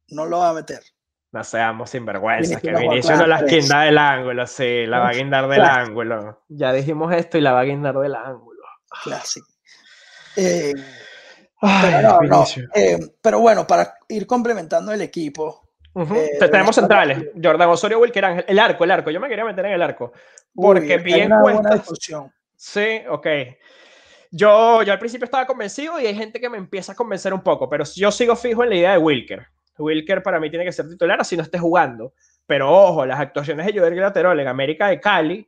No 0.09 0.25
lo 0.25 0.39
va 0.39 0.49
a 0.49 0.53
meter. 0.53 0.83
No 1.31 1.43
seamos 1.45 1.89
sinvergüenzas, 1.89 2.61
que 2.61 2.73
Vinicius 2.73 3.17
no 3.17 3.25
la 3.25 3.41
guinda 3.41 3.83
del 3.83 3.97
ángulo, 3.97 4.45
sí, 4.47 4.85
la 4.85 4.99
va 4.99 5.09
a 5.09 5.13
guindar 5.13 5.47
del 5.47 5.61
ángulo. 5.61 6.43
Ya 6.49 6.73
dijimos 6.73 7.13
esto 7.13 7.37
y 7.37 7.41
la 7.41 7.53
va 7.53 7.61
a 7.61 7.63
guindar 7.63 7.97
del 7.97 8.15
ángulo. 8.15 8.61
Clásico. 9.03 9.47
Eh, 10.35 10.73
eh, 12.75 12.99
pero, 13.21 13.39
bueno, 13.39 13.65
para 13.65 13.95
ir 14.09 14.27
complementando 14.27 14.91
el 14.91 15.01
equipo. 15.01 15.69
Eh, 15.95 16.37
tenemos 16.39 16.75
centrales, 16.75 17.31
Jordan 17.41 17.69
Osorio, 17.69 17.99
Wilker 17.99 18.23
Ángel, 18.25 18.45
el 18.47 18.59
arco, 18.59 18.85
el 18.85 18.91
arco, 18.91 19.11
yo 19.11 19.19
me 19.19 19.27
quería 19.27 19.43
meter 19.43 19.65
en 19.65 19.73
el 19.73 19.81
arco, 19.81 20.13
porque 20.55 20.97
bien 20.97 21.29
cuesta. 21.41 21.83
Sí, 22.55 23.01
ok. 23.09 23.27
Yo, 24.31 24.83
yo 24.83 24.93
al 24.93 24.99
principio 24.99 25.25
estaba 25.25 25.45
convencido 25.45 25.99
y 25.99 26.07
hay 26.07 26.15
gente 26.15 26.39
que 26.39 26.49
me 26.49 26.57
empieza 26.57 26.93
a 26.93 26.95
convencer 26.95 27.33
un 27.33 27.41
poco, 27.41 27.69
pero 27.69 27.83
yo 27.83 28.09
sigo 28.09 28.37
fijo 28.37 28.63
en 28.63 28.69
la 28.69 28.75
idea 28.75 28.91
de 28.93 28.97
Wilker. 28.99 29.47
Wilker 29.77 30.21
para 30.21 30.39
mí 30.39 30.49
tiene 30.49 30.65
que 30.65 30.71
ser 30.71 30.87
titular 30.87 31.19
así 31.21 31.35
no 31.35 31.43
esté 31.43 31.57
jugando. 31.59 32.13
Pero 32.45 32.69
ojo, 32.69 33.05
las 33.05 33.19
actuaciones 33.19 33.65
de 33.65 33.79
Joder 33.79 33.95
Graterol 33.95 34.39
en 34.39 34.47
América 34.47 34.87
de 34.87 34.99
Cali 34.99 35.47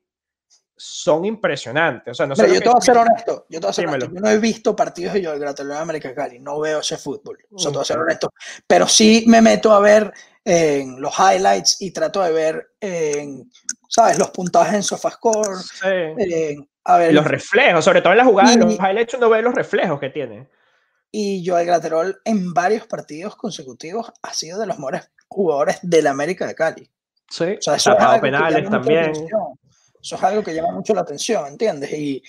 son 0.75 1.25
impresionantes. 1.25 2.11
O 2.11 2.15
sea, 2.15 2.25
no 2.25 2.35
yo 2.35 2.61
te 2.61 2.69
voy 2.69 2.77
a 2.77 2.81
ser 2.81 2.97
honesto. 2.97 3.45
Yo, 3.49 3.59
te 3.59 3.85
voy 3.85 3.95
a 3.95 3.97
no 3.97 4.29
he 4.29 4.37
visto 4.37 4.75
partidos 4.75 5.13
de 5.13 5.25
Joder 5.25 5.39
Graterol 5.39 5.71
en 5.71 5.77
América 5.77 6.07
de 6.07 6.15
Cali. 6.15 6.39
No 6.39 6.59
veo 6.59 6.79
ese 6.79 6.97
fútbol. 6.97 7.39
O 7.51 7.59
sea, 7.59 7.71
te 7.71 7.77
voy 7.77 7.81
a 7.81 7.85
ser 7.85 7.99
honesto. 7.99 8.33
Pero 8.65 8.87
sí 8.87 9.25
me 9.27 9.41
meto 9.41 9.73
a 9.73 9.79
ver 9.79 10.13
en 10.45 11.01
los 11.01 11.13
highlights 11.17 11.81
y 11.81 11.91
trato 11.91 12.21
de 12.21 12.31
ver, 12.31 12.71
en, 12.79 13.49
¿sabes? 13.87 14.17
Los 14.17 14.31
puntajes 14.31 14.73
en 14.73 14.83
SofaScore. 14.83 15.57
Sí. 15.61 16.67
a 16.85 16.97
ver, 16.97 17.13
los 17.13 17.25
reflejos, 17.25 17.83
sobre 17.83 18.01
todo 18.01 18.13
en 18.13 18.17
las 18.17 18.27
jugadas, 18.27 18.55
los 18.57 18.75
highlights 18.75 19.13
uno 19.15 19.29
ve 19.29 19.41
los 19.41 19.53
reflejos 19.53 19.99
que 19.99 20.09
tiene. 20.09 20.47
Y 21.15 21.45
Joel 21.45 21.68
Graterol 21.68 22.19
en 22.25 22.56
varios 22.56 22.88
partidos 22.88 23.36
consecutivos 23.36 24.12
ha 24.24 24.33
sido 24.33 24.60
de 24.60 24.65
los 24.65 24.80
mejores 24.80 25.11
jugadores 25.28 25.78
de 25.83 26.02
la 26.02 26.09
América 26.09 26.47
de 26.47 26.56
Cali. 26.56 26.90
Sí, 27.30 27.44
o 27.44 27.61
sea, 27.61 27.76
eso 27.76 27.95
es 27.95 28.19
penales 28.19 28.68
también. 28.68 29.11
Eso 30.02 30.16
es 30.16 30.23
algo 30.23 30.44
que 30.44 30.56
llama 30.56 30.71
mucho 30.71 30.95
la 30.95 31.02
atención, 31.02 31.45
¿entiendes? 31.45 31.94
Y, 31.94 32.23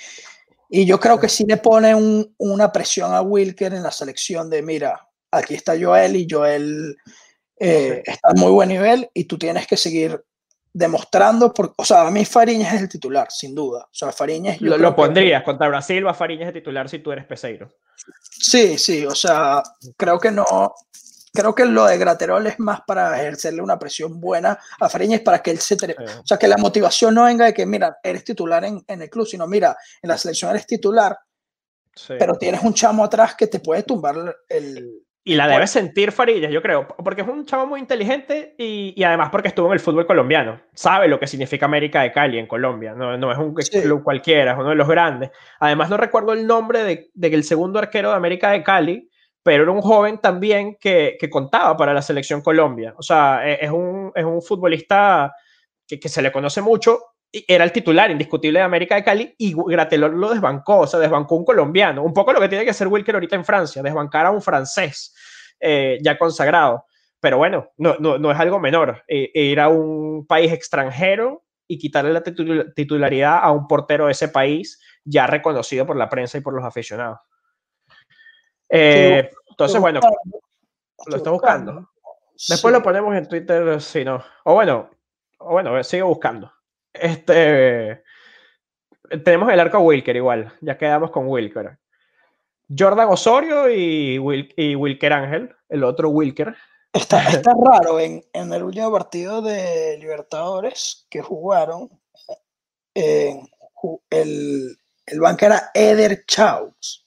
y 0.68 0.84
yo 0.84 1.00
creo 1.00 1.18
que 1.18 1.30
sí 1.30 1.44
le 1.46 1.56
pone 1.56 1.94
un, 1.94 2.34
una 2.38 2.70
presión 2.70 3.14
a 3.14 3.22
Wilker 3.22 3.72
en 3.72 3.82
la 3.82 3.90
selección 3.90 4.50
de, 4.50 4.60
mira, 4.60 5.08
aquí 5.30 5.54
está 5.54 5.74
Joel 5.80 6.16
y 6.16 6.26
Joel 6.30 6.96
eh, 7.58 8.02
está 8.04 8.28
a 8.28 8.34
muy 8.34 8.52
buen 8.52 8.68
nivel 8.68 9.10
y 9.14 9.24
tú 9.24 9.38
tienes 9.38 9.66
que 9.66 9.76
seguir 9.76 10.22
demostrando, 10.74 11.54
por, 11.54 11.72
o 11.76 11.84
sea, 11.84 12.08
a 12.08 12.10
mí 12.10 12.24
Fariñas 12.24 12.74
es 12.74 12.82
el 12.82 12.88
titular, 12.88 13.28
sin 13.30 13.54
duda. 13.54 13.84
O 13.84 13.94
sea, 13.94 14.10
Fariñas... 14.12 14.60
Lo, 14.60 14.76
lo 14.76 14.94
pondrías 14.94 15.44
contra 15.44 15.68
Brasil, 15.68 16.04
va 16.04 16.12
Fariñas 16.12 16.48
el 16.48 16.54
titular 16.54 16.88
si 16.88 16.98
tú 16.98 17.12
eres 17.12 17.24
Peseiro. 17.24 17.70
Sí, 18.30 18.76
sí, 18.76 19.06
o 19.06 19.14
sea, 19.14 19.62
creo 19.96 20.18
que 20.18 20.32
no, 20.32 20.74
creo 21.32 21.54
que 21.54 21.64
lo 21.64 21.86
de 21.86 21.96
Graterol 21.96 22.48
es 22.48 22.58
más 22.58 22.80
para 22.84 23.16
ejercerle 23.20 23.62
una 23.62 23.78
presión 23.78 24.20
buena 24.20 24.58
a 24.80 24.88
Fariñas 24.88 25.20
para 25.20 25.40
que 25.40 25.52
él 25.52 25.58
se... 25.60 25.76
O 25.76 26.26
sea, 26.26 26.38
que 26.38 26.48
la 26.48 26.56
motivación 26.56 27.14
no 27.14 27.24
venga 27.24 27.46
de 27.46 27.54
que, 27.54 27.64
mira, 27.64 27.98
eres 28.02 28.24
titular 28.24 28.64
en, 28.64 28.84
en 28.88 29.00
el 29.00 29.08
club, 29.08 29.26
sino, 29.26 29.46
mira, 29.46 29.76
en 30.02 30.08
la 30.08 30.18
selección 30.18 30.50
eres 30.50 30.66
titular, 30.66 31.16
pero 32.18 32.36
tienes 32.36 32.62
un 32.64 32.74
chamo 32.74 33.04
atrás 33.04 33.36
que 33.36 33.46
te 33.46 33.60
puede 33.60 33.84
tumbar 33.84 34.16
el, 34.48 35.03
y 35.26 35.36
la 35.36 35.48
debe 35.48 35.66
sentir 35.66 36.12
Farillas, 36.12 36.52
yo 36.52 36.60
creo, 36.60 36.86
porque 36.86 37.22
es 37.22 37.28
un 37.28 37.46
chavo 37.46 37.66
muy 37.66 37.80
inteligente 37.80 38.54
y, 38.58 38.92
y, 38.94 39.04
además 39.04 39.30
porque 39.30 39.48
estuvo 39.48 39.68
en 39.68 39.72
el 39.72 39.80
fútbol 39.80 40.06
colombiano. 40.06 40.60
Sabe 40.74 41.08
lo 41.08 41.18
que 41.18 41.26
significa 41.26 41.64
América 41.64 42.02
de 42.02 42.12
Cali 42.12 42.38
en 42.38 42.46
Colombia. 42.46 42.92
No, 42.94 43.16
no 43.16 43.32
es 43.32 43.38
un 43.38 43.54
club 43.54 44.02
cualquiera, 44.02 44.52
es 44.52 44.58
uno 44.58 44.68
de 44.68 44.74
los 44.74 44.86
grandes. 44.86 45.30
Además, 45.60 45.88
no 45.88 45.96
recuerdo 45.96 46.34
el 46.34 46.46
nombre 46.46 46.84
de, 46.84 47.10
de, 47.14 47.28
el 47.28 47.42
segundo 47.42 47.78
arquero 47.78 48.10
de 48.10 48.16
América 48.16 48.50
de 48.50 48.62
Cali, 48.62 49.08
pero 49.42 49.62
era 49.62 49.72
un 49.72 49.80
joven 49.80 50.18
también 50.18 50.76
que, 50.78 51.16
que 51.18 51.30
contaba 51.30 51.74
para 51.74 51.94
la 51.94 52.02
selección 52.02 52.42
Colombia. 52.42 52.94
O 52.98 53.02
sea, 53.02 53.48
e, 53.48 53.64
es 53.64 53.70
un, 53.70 54.12
es 54.14 54.24
un 54.26 54.42
futbolista 54.42 55.32
que, 55.86 55.98
que 55.98 56.10
se 56.10 56.20
le 56.20 56.32
conoce 56.32 56.60
mucho 56.60 57.13
era 57.48 57.64
el 57.64 57.72
titular 57.72 58.10
indiscutible 58.10 58.60
de 58.60 58.64
América 58.64 58.94
de 58.94 59.02
Cali 59.04 59.34
y 59.38 59.54
Gratelor 59.56 60.12
lo 60.12 60.30
desbancó, 60.30 60.80
o 60.80 60.86
sea, 60.86 61.00
desbancó 61.00 61.34
un 61.34 61.44
colombiano. 61.44 62.02
Un 62.04 62.12
poco 62.12 62.32
lo 62.32 62.40
que 62.40 62.48
tiene 62.48 62.64
que 62.64 62.70
hacer 62.70 62.86
Wilker 62.86 63.16
ahorita 63.16 63.34
en 63.34 63.44
Francia, 63.44 63.82
desbancar 63.82 64.26
a 64.26 64.30
un 64.30 64.40
francés 64.40 65.14
eh, 65.58 65.98
ya 66.02 66.16
consagrado. 66.16 66.84
Pero 67.18 67.38
bueno, 67.38 67.70
no, 67.76 67.96
no, 67.98 68.18
no 68.18 68.30
es 68.30 68.38
algo 68.38 68.60
menor. 68.60 69.02
Eh, 69.08 69.30
ir 69.34 69.58
a 69.58 69.68
un 69.68 70.26
país 70.26 70.52
extranjero 70.52 71.44
y 71.66 71.78
quitarle 71.78 72.12
la 72.12 72.22
titularidad 72.22 73.40
a 73.42 73.50
un 73.50 73.66
portero 73.66 74.06
de 74.06 74.12
ese 74.12 74.28
país 74.28 74.80
ya 75.04 75.26
reconocido 75.26 75.86
por 75.86 75.96
la 75.96 76.08
prensa 76.08 76.38
y 76.38 76.40
por 76.40 76.54
los 76.54 76.64
aficionados. 76.64 77.18
Eh, 78.68 79.30
entonces, 79.50 79.80
bueno. 79.80 80.00
lo 81.06 81.16
estoy 81.16 81.32
buscando. 81.32 81.90
Después 82.48 82.72
lo 82.72 82.82
ponemos 82.82 83.14
en 83.16 83.28
Twitter 83.28 83.80
si 83.80 84.04
no. 84.04 84.22
O 84.44 84.54
bueno, 84.54 84.90
o 85.38 85.52
bueno, 85.52 85.82
sigue 85.82 86.02
buscando. 86.02 86.53
Este. 86.94 88.02
Tenemos 89.22 89.52
el 89.52 89.60
arco 89.60 89.80
Wilker 89.80 90.16
igual. 90.16 90.52
Ya 90.60 90.78
quedamos 90.78 91.10
con 91.10 91.28
Wilker. 91.28 91.78
Jordan 92.76 93.08
Osorio 93.10 93.70
y, 93.70 94.18
y 94.56 94.74
Wilker 94.74 95.12
Ángel, 95.12 95.54
el 95.68 95.84
otro 95.84 96.08
Wilker. 96.08 96.56
Está, 96.92 97.22
está 97.28 97.52
raro 97.52 98.00
en, 98.00 98.24
en, 98.32 98.52
el 98.52 98.62
último 98.62 98.90
partido 98.90 99.42
de 99.42 99.98
Libertadores 99.98 101.06
que 101.10 101.20
jugaron. 101.20 101.90
Eh, 102.94 103.38
el, 104.10 104.78
el 105.06 105.20
banco 105.20 105.44
era 105.44 105.70
Eder 105.74 106.24
Chaus. 106.26 107.06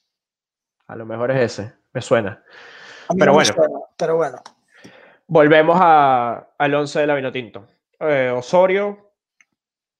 A 0.86 0.96
lo 0.96 1.04
mejor 1.04 1.30
es 1.32 1.52
ese, 1.52 1.72
me 1.92 2.00
suena. 2.00 2.42
Pero 3.18 3.32
bueno, 3.32 3.54
pero 3.96 4.16
bueno. 4.16 4.42
Volvemos 5.26 5.78
a, 5.80 6.48
al 6.58 6.74
11 6.74 7.00
de 7.00 7.06
la 7.06 7.14
Vinotinto. 7.14 7.66
Eh, 8.00 8.32
Osorio, 8.34 9.07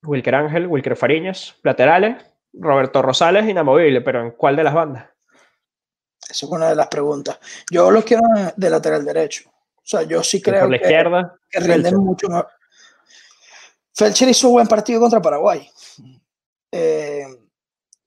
Wilker 0.03 0.35
Ángel, 0.35 0.67
Wilker 0.67 0.97
Fariñas, 0.97 1.57
laterales, 1.63 2.25
Roberto 2.53 3.03
Rosales, 3.03 3.49
inamovible, 3.49 4.01
pero 4.01 4.23
¿en 4.23 4.31
cuál 4.33 4.57
de 4.57 4.65
las 4.65 4.75
bandas? 4.75 5.07
Esa 6.29 6.47
es 6.47 6.53
una 6.53 6.69
de 6.69 6.77
las 6.77 6.89
preguntas. 6.89 7.39
Yo 7.71 7.91
los 7.91 8.05
quiero 8.05 8.23
de 8.57 8.71
lateral 8.71 9.05
derecho. 9.05 9.49
O 9.49 9.91
sea, 9.91 10.03
yo 10.03 10.23
sí 10.23 10.43
creo 10.43 10.63
por 10.63 10.71
la 10.71 10.77
izquierda, 10.77 11.35
que 11.51 11.61
rinden 11.61 11.97
mucho 11.97 12.29
más. 12.29 12.45
Felcher 13.95 14.29
hizo 14.29 14.49
un 14.49 14.55
buen 14.55 14.67
partido 14.67 15.01
contra 15.01 15.23
Paraguay. 15.23 15.69
Eh, 16.71 17.27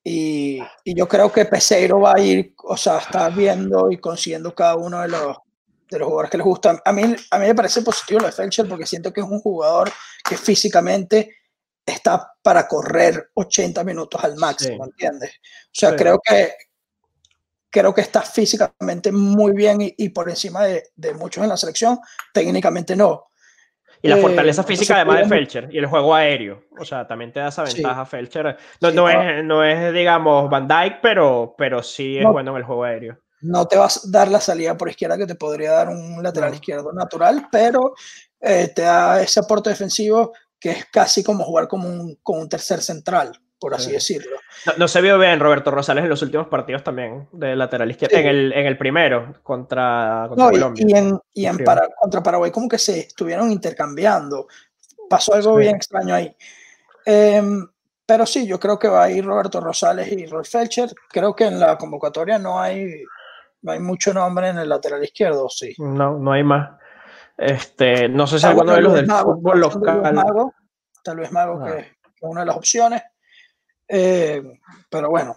y, 0.03 0.60
y, 0.83 0.95
yo 0.95 1.07
creo 1.07 1.31
que 1.31 1.45
Peseiro 1.45 2.00
va 2.00 2.13
a 2.15 2.19
ir, 2.19 2.53
o 2.63 2.77
sea, 2.77 3.00
está 3.00 3.29
viendo 3.29 3.91
y 3.91 3.98
consiguiendo 3.98 4.53
cada 4.53 4.75
uno 4.75 5.01
de 5.01 5.07
los, 5.07 5.38
de 5.89 6.00
los 6.00 6.07
jugadores 6.07 6.31
que 6.31 6.38
les 6.38 6.45
gustan. 6.45 6.79
A 6.86 6.91
mí, 6.91 7.15
a 7.31 7.39
mí 7.39 7.45
me 7.48 7.55
parece 7.55 7.81
positivo 7.81 8.19
lo 8.19 8.27
de 8.27 8.31
Felcher 8.31 8.67
porque 8.67 8.86
siento 8.86 9.12
que 9.12 9.21
es 9.21 9.27
un 9.27 9.39
jugador 9.41 9.91
que 10.24 10.38
físicamente 10.38 11.36
está 11.85 12.33
para 12.41 12.67
correr 12.67 13.31
80 13.33 13.83
minutos 13.83 14.23
al 14.23 14.35
máximo, 14.38 14.85
¿entiendes? 14.85 15.31
O 15.65 15.69
sea, 15.73 15.95
creo 15.95 16.19
que, 16.23 16.53
creo 17.69 17.93
que 17.93 18.01
está 18.01 18.21
físicamente 18.21 19.11
muy 19.11 19.53
bien 19.53 19.77
y, 19.81 20.09
por 20.09 20.29
encima 20.29 20.63
de, 20.65 20.83
muchos 21.17 21.43
en 21.43 21.50
la 21.50 21.57
selección, 21.57 22.00
técnicamente 22.33 22.95
no. 22.95 23.27
Y 24.03 24.07
la 24.07 24.17
fortaleza 24.17 24.63
eh, 24.63 24.65
física 24.65 24.95
además 24.95 25.19
de 25.19 25.25
Felcher 25.27 25.69
y 25.71 25.77
el 25.77 25.85
juego 25.85 26.15
aéreo. 26.15 26.63
O 26.79 26.83
sea, 26.83 27.05
también 27.05 27.31
te 27.31 27.39
da 27.39 27.50
esa 27.50 27.63
ventaja 27.63 28.03
Felcher. 28.05 28.57
No, 28.81 28.91
no, 28.91 29.07
es, 29.07 29.43
no 29.43 29.63
es, 29.63 29.93
digamos, 29.93 30.50
Van 30.50 30.67
Dyke, 30.67 31.00
pero, 31.03 31.53
pero 31.55 31.83
sí 31.83 32.17
es 32.17 32.25
bueno 32.25 32.51
en 32.51 32.57
el 32.57 32.63
juego 32.63 32.83
aéreo. 32.83 33.19
No 33.41 33.67
te 33.67 33.77
vas 33.77 33.97
a 33.97 34.01
dar 34.09 34.27
la 34.27 34.39
salida 34.39 34.75
por 34.75 34.89
izquierda 34.89 35.17
que 35.17 35.27
te 35.27 35.35
podría 35.35 35.71
dar 35.71 35.89
un 35.89 36.21
lateral 36.21 36.53
izquierdo 36.53 36.91
natural, 36.93 37.47
pero 37.51 37.93
eh, 38.39 38.71
te 38.75 38.83
da 38.83 39.21
ese 39.21 39.39
aporte 39.39 39.69
defensivo 39.69 40.33
que 40.62 40.70
es 40.70 40.86
casi 40.86 41.24
como 41.24 41.44
jugar 41.44 41.68
como 41.68 41.89
un, 41.89 42.15
como 42.24 42.39
un 42.39 42.48
tercer 42.48 42.82
central 42.82 43.38
por 43.62 43.75
así 43.75 43.91
decirlo. 43.91 44.38
No, 44.77 44.88
se 44.88 45.01
vio 45.01 45.20
bien 45.20 45.39
Roberto 45.39 45.70
Rosales 45.70 46.03
en 46.03 46.10
los 46.10 46.24
últimos 46.24 46.48
partidos 46.48 46.84
también 46.84 47.27
de 47.32 47.56
lateral 47.56 47.91
izquierdo, 47.91 48.18
en, 48.18 48.25
el, 48.25 48.53
en, 48.53 48.65
el, 48.65 48.75
primero 48.75 49.36
contra, 49.44 50.27
Colombia. 50.30 50.84
Y, 50.88 50.98
en, 50.98 51.20
y 51.32 51.46
en 51.46 51.60
para, 51.60 51.88
contra 52.00 52.24
Paraguay 52.24 52.50
como 52.50 52.68
que 52.68 52.80
se 52.80 53.01
estuvieron 53.01 53.51
intercambiando. 53.51 54.48
Pasó 55.08 55.36
algo 55.36 55.58
bien 55.58 55.75
extraño 55.75 56.15
ahí. 56.15 56.36
Em, 57.06 57.68
pero 58.03 58.25
sí, 58.25 58.48
yo 58.48 58.60
creo 58.60 58.80
que 58.80 58.88
va 58.88 59.03
a 59.03 59.12
ir 59.12 59.24
Roberto 59.24 59.62
Rosales 59.62 60.12
y 60.12 60.25
Rolf 60.25 60.50
Felcher. 60.50 60.91
Creo 61.12 61.36
que 61.36 61.46
en 61.46 61.60
la 61.60 61.77
convocatoria 61.77 62.39
no 62.39 62.60
hay, 62.60 63.03
no 63.62 63.74
hay 63.74 63.80
mucho 63.80 64.12
nombre 64.12 64.50
en 64.50 64.58
el 64.58 64.70
lateral 64.70 65.03
izquierdo, 65.03 65.48
sí. 65.50 65.75
No, 65.77 66.18
no 66.18 66.32
hay 66.32 66.44
más. 66.44 66.80
Este, 67.41 68.07
no 68.07 68.27
sé 68.27 68.38
si 68.38 68.45
alguno 68.45 68.74
de 68.74 68.81
los 68.81 68.93
del 68.93 69.10
fútbol 69.10 69.60
local. 69.60 70.24
Tal 71.03 71.17
vez 71.17 71.31
Mago, 71.31 71.63
que, 71.65 71.71
que 71.71 71.81
es 71.81 72.21
una 72.21 72.41
de 72.41 72.45
las 72.45 72.55
opciones. 72.55 73.01
Eh, 73.88 74.43
pero 74.88 75.10
bueno, 75.10 75.36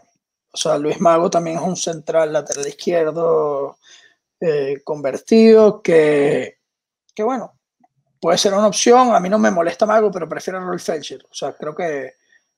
o 0.53 0.57
sea, 0.57 0.77
Luis 0.77 1.01
Mago 1.01 1.31
también 1.31 1.57
es 1.57 1.63
un 1.63 1.77
central 1.77 2.31
lateral 2.31 2.69
izquierdo 2.69 3.79
eh, 4.39 4.83
convertido 4.85 5.81
que, 5.81 6.59
que, 7.15 7.23
bueno, 7.23 7.59
puede 8.21 8.37
ser 8.37 8.53
una 8.53 8.67
opción. 8.67 9.15
A 9.15 9.21
mí 9.21 9.31
no 9.31 9.39
me 9.39 9.51
molesta 9.51 9.87
Mago, 9.87 10.11
pero 10.13 10.29
prefiero 10.29 10.59
a 10.59 10.63
Rolf 10.63 10.85
Felcher. 10.85 11.25
O 11.25 11.35
sea, 11.35 11.55
creo 11.55 11.75
que, 11.75 12.13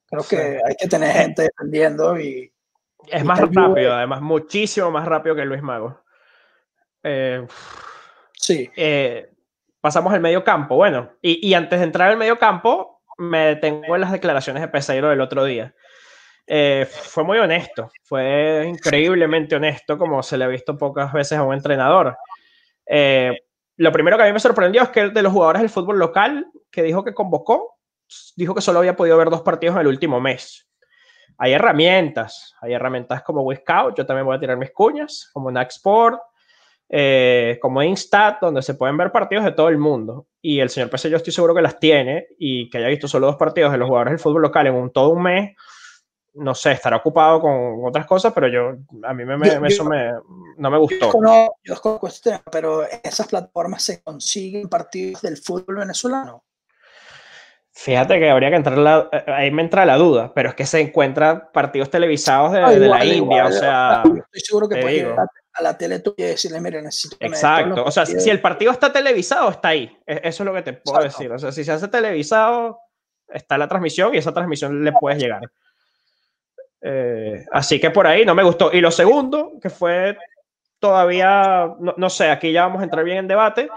creo 0.07 0.25
que 0.29 0.61
hay 0.67 0.75
que 0.75 0.89
tener 0.89 1.13
gente 1.13 1.43
defendiendo 1.43 2.19
y... 2.19 2.53
Es 3.07 3.25
más 3.25 3.39
rápido, 3.39 3.95
además, 3.95 4.21
muchísimo 4.21 4.91
más 4.91 5.07
rápido 5.07 5.37
que 5.37 5.45
Luis 5.45 5.63
Mago. 5.63 6.03
Eh, 7.05 7.47
sí. 8.33 8.69
Pasamos 9.87 10.13
al 10.13 10.21
medio 10.21 10.43
campo. 10.43 10.75
Bueno, 10.75 11.13
y, 11.23 11.55
antes 11.55 11.79
de 11.79 11.85
entrar 11.85 12.11
al 12.11 12.17
medio 12.17 12.41
campo, 12.41 13.03
me 13.19 13.55
detengo 13.55 13.95
en 13.95 14.01
las 14.01 14.11
declaraciones 14.11 14.61
de 14.61 14.67
Peseiro 14.67 15.11
del 15.11 15.21
otro 15.21 15.45
día. 15.45 15.73
Eh, 16.45 16.89
fue 16.91 17.23
muy 17.23 17.39
honesto, 17.39 17.89
fue 18.03 18.67
increíblemente 18.67 19.55
honesto, 19.55 19.97
como 19.97 20.25
se 20.25 20.39
le 20.39 20.45
ha 20.45 20.49
visto 20.49 20.77
pocas 20.77 21.13
veces 21.13 21.39
a 21.39 21.45
un 21.45 21.55
entrenador. 21.55 22.19
Eh, 22.85 23.39
lo 23.77 23.93
primero 23.93 24.17
que 24.17 24.25
a 24.25 24.27
mí 24.27 24.33
me 24.33 24.41
sorprendió 24.41 24.83
es 24.83 24.89
que 24.89 25.11
de 25.11 25.23
los 25.23 25.33
jugadores 25.33 25.63
del 25.63 25.71
fútbol 25.71 26.01
local 26.01 26.51
que 26.69 26.83
dijo 26.83 27.05
que 27.05 27.15
convocó, 27.15 27.77
dijo 28.35 28.57
que 28.57 28.63
solo 28.63 28.81
había 28.81 28.97
podido 28.97 29.17
ver 29.17 29.31
dos 29.31 29.43
partidos 29.43 29.77
en 29.77 29.83
el 29.83 29.87
último 29.87 30.21
mes. 30.21 30.69
Hay 31.39 31.53
herramientas, 31.53 32.57
hay 32.61 32.73
herramientas 32.73 33.23
como 33.23 33.43
Wiscout, 33.43 33.97
yo 33.97 34.05
también 34.05 34.27
voy 34.27 34.35
a 34.35 34.41
tirar 34.41 34.57
mis 34.57 34.73
cuñas, 34.73 35.31
como 35.33 35.53
Naxport, 35.53 36.19
eh, 36.89 37.59
como 37.61 37.83
Instat, 37.83 38.41
donde 38.41 38.63
se 38.63 38.75
pueden 38.75 38.97
ver 38.97 39.13
partidos 39.13 39.45
de 39.45 39.53
todo 39.53 39.69
el 39.69 39.79
mundo. 39.79 40.27
Y 40.41 40.61
el 40.61 40.71
señor 40.71 40.91
Pese 40.91 41.11
yo 41.11 41.17
estoy 41.17 41.33
seguro 41.33 41.55
que 41.55 41.63
las 41.63 41.79
tiene 41.79 42.29
y 42.39 42.71
que 42.71 42.79
haya 42.79 42.89
visto 42.89 43.09
solo 43.09 43.27
dos 43.27 43.37
partidos 43.37 43.73
de 43.73 43.79
los 43.79 43.89
jugadores 43.89 44.13
del 44.13 44.21
fútbol 44.21 44.43
local 44.43 44.67
en 44.67 44.75
un, 44.75 44.91
todo 44.91 45.11
un 45.11 45.23
mes 45.23 45.57
no 46.37 46.55
sé, 46.55 46.73
estará 46.73 46.97
ocupado 46.97 47.41
con 47.41 47.85
otras 47.85 48.07
cosas, 48.07 48.33
pero 48.33 48.49
yo, 48.49 48.77
a 49.05 49.15
mí 49.15 49.25
me, 49.25 49.37
eso 49.67 49.85
me, 49.85 50.13
no 50.59 50.71
me 50.71 50.79
gustó. 50.79 51.11
Yo 51.13 51.55
desconozco, 51.65 52.07
este 52.07 52.31
tema, 52.31 52.43
pero 52.51 52.85
esas 53.03 53.27
plataformas 53.27 53.83
se 53.83 54.03
consiguen 54.03 54.69
partidos 54.69 55.23
del 55.23 55.39
fútbol 55.39 55.77
venezolano. 55.77 56.45
Fíjate 57.79 58.19
que 58.19 58.31
habría 58.31 58.49
que 58.49 58.57
entrar, 58.57 58.79
la, 58.79 59.11
ahí 59.27 59.51
me 59.51 59.61
entra 59.61 59.85
la 59.85 59.99
duda, 59.99 60.33
pero 60.35 60.49
es 60.49 60.55
que 60.55 60.65
se 60.65 60.81
encuentran 60.81 61.51
partidos 61.53 61.91
televisados 61.91 62.53
de, 62.53 62.79
la 62.89 63.05
India, 63.05 63.45
o 63.45 63.53
sea... 63.53 64.03
Estoy 64.03 64.41
seguro 64.41 64.67
que 64.67 64.81
puedes 64.81 65.03
ir 65.03 65.15
a 65.53 65.63
la 65.63 65.77
tele 65.77 66.03
y 66.17 66.23
decirle, 66.23 66.59
mire, 66.63 66.81
necesito... 66.81 67.19
Exacto, 67.21 67.85
o 67.85 67.91
sea, 67.91 68.07
si, 68.07 68.31
el 68.31 68.41
partido 68.41 68.73
está 68.73 68.91
televisado, 68.91 69.51
está 69.51 69.69
ahí, 69.69 69.95
e, 70.07 70.23
eso 70.25 70.43
es 70.43 70.47
lo 70.47 70.55
que 70.55 70.63
te 70.63 70.73
puedo 70.73 71.03
decir, 71.03 71.31
o 71.31 71.39
sea, 71.39 71.53
si 71.53 71.65
se 71.65 71.73
hace 71.73 71.89
televisado, 71.89 72.79
está 73.29 73.59
la 73.59 73.69
transmisión 73.69 74.15
y 74.15 74.19
esa 74.19 74.33
transmisión 74.33 74.83
le 74.83 74.93
puedes 74.93 75.19
llegar. 75.19 75.43
Eh, 76.81 77.45
así 77.53 77.79
que 77.79 77.91
por 77.91 78.07
ahí 78.07 78.25
no 78.25 78.35
me 78.35 78.43
gustó. 78.43 78.73
Y 78.73 78.81
lo 78.81 78.91
segundo, 78.91 79.53
que 79.61 79.69
fue 79.69 80.17
todavía, 80.79 81.71
no, 81.79 82.11
sé, 82.11 82.31
aquí 82.31 82.53
ya 82.53 82.63
vamos 82.63 82.81
a 82.81 82.85
entrar 82.85 83.05
bien 83.05 83.19
en 83.19 83.29
debate, 83.29 83.69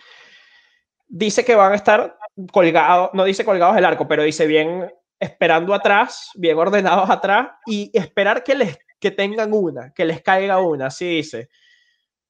dice 1.06 1.44
que 1.44 1.56
van 1.56 1.74
a 1.74 1.76
estar 1.76 2.18
colgados, 2.52 3.12
no 3.14 3.24
dice 3.24 3.46
colgados 3.46 3.76
del 3.76 3.86
arco, 3.86 4.08
pero 4.08 4.24
dice 4.24 4.48
bien 4.48 4.92
esperando 5.20 5.74
atrás, 5.74 6.30
bien 6.36 6.58
ordenados 6.58 7.10
atrás 7.10 7.50
y 7.66 7.92
esperar 7.94 8.44
que 8.44 8.56
les 8.56 8.80
que 9.00 9.12
tengan 9.12 9.54
una, 9.54 9.94
que 9.94 10.06
les 10.06 10.22
caiga 10.22 10.60
una, 10.60 10.88
así 10.88 11.06
dice. 11.06 11.50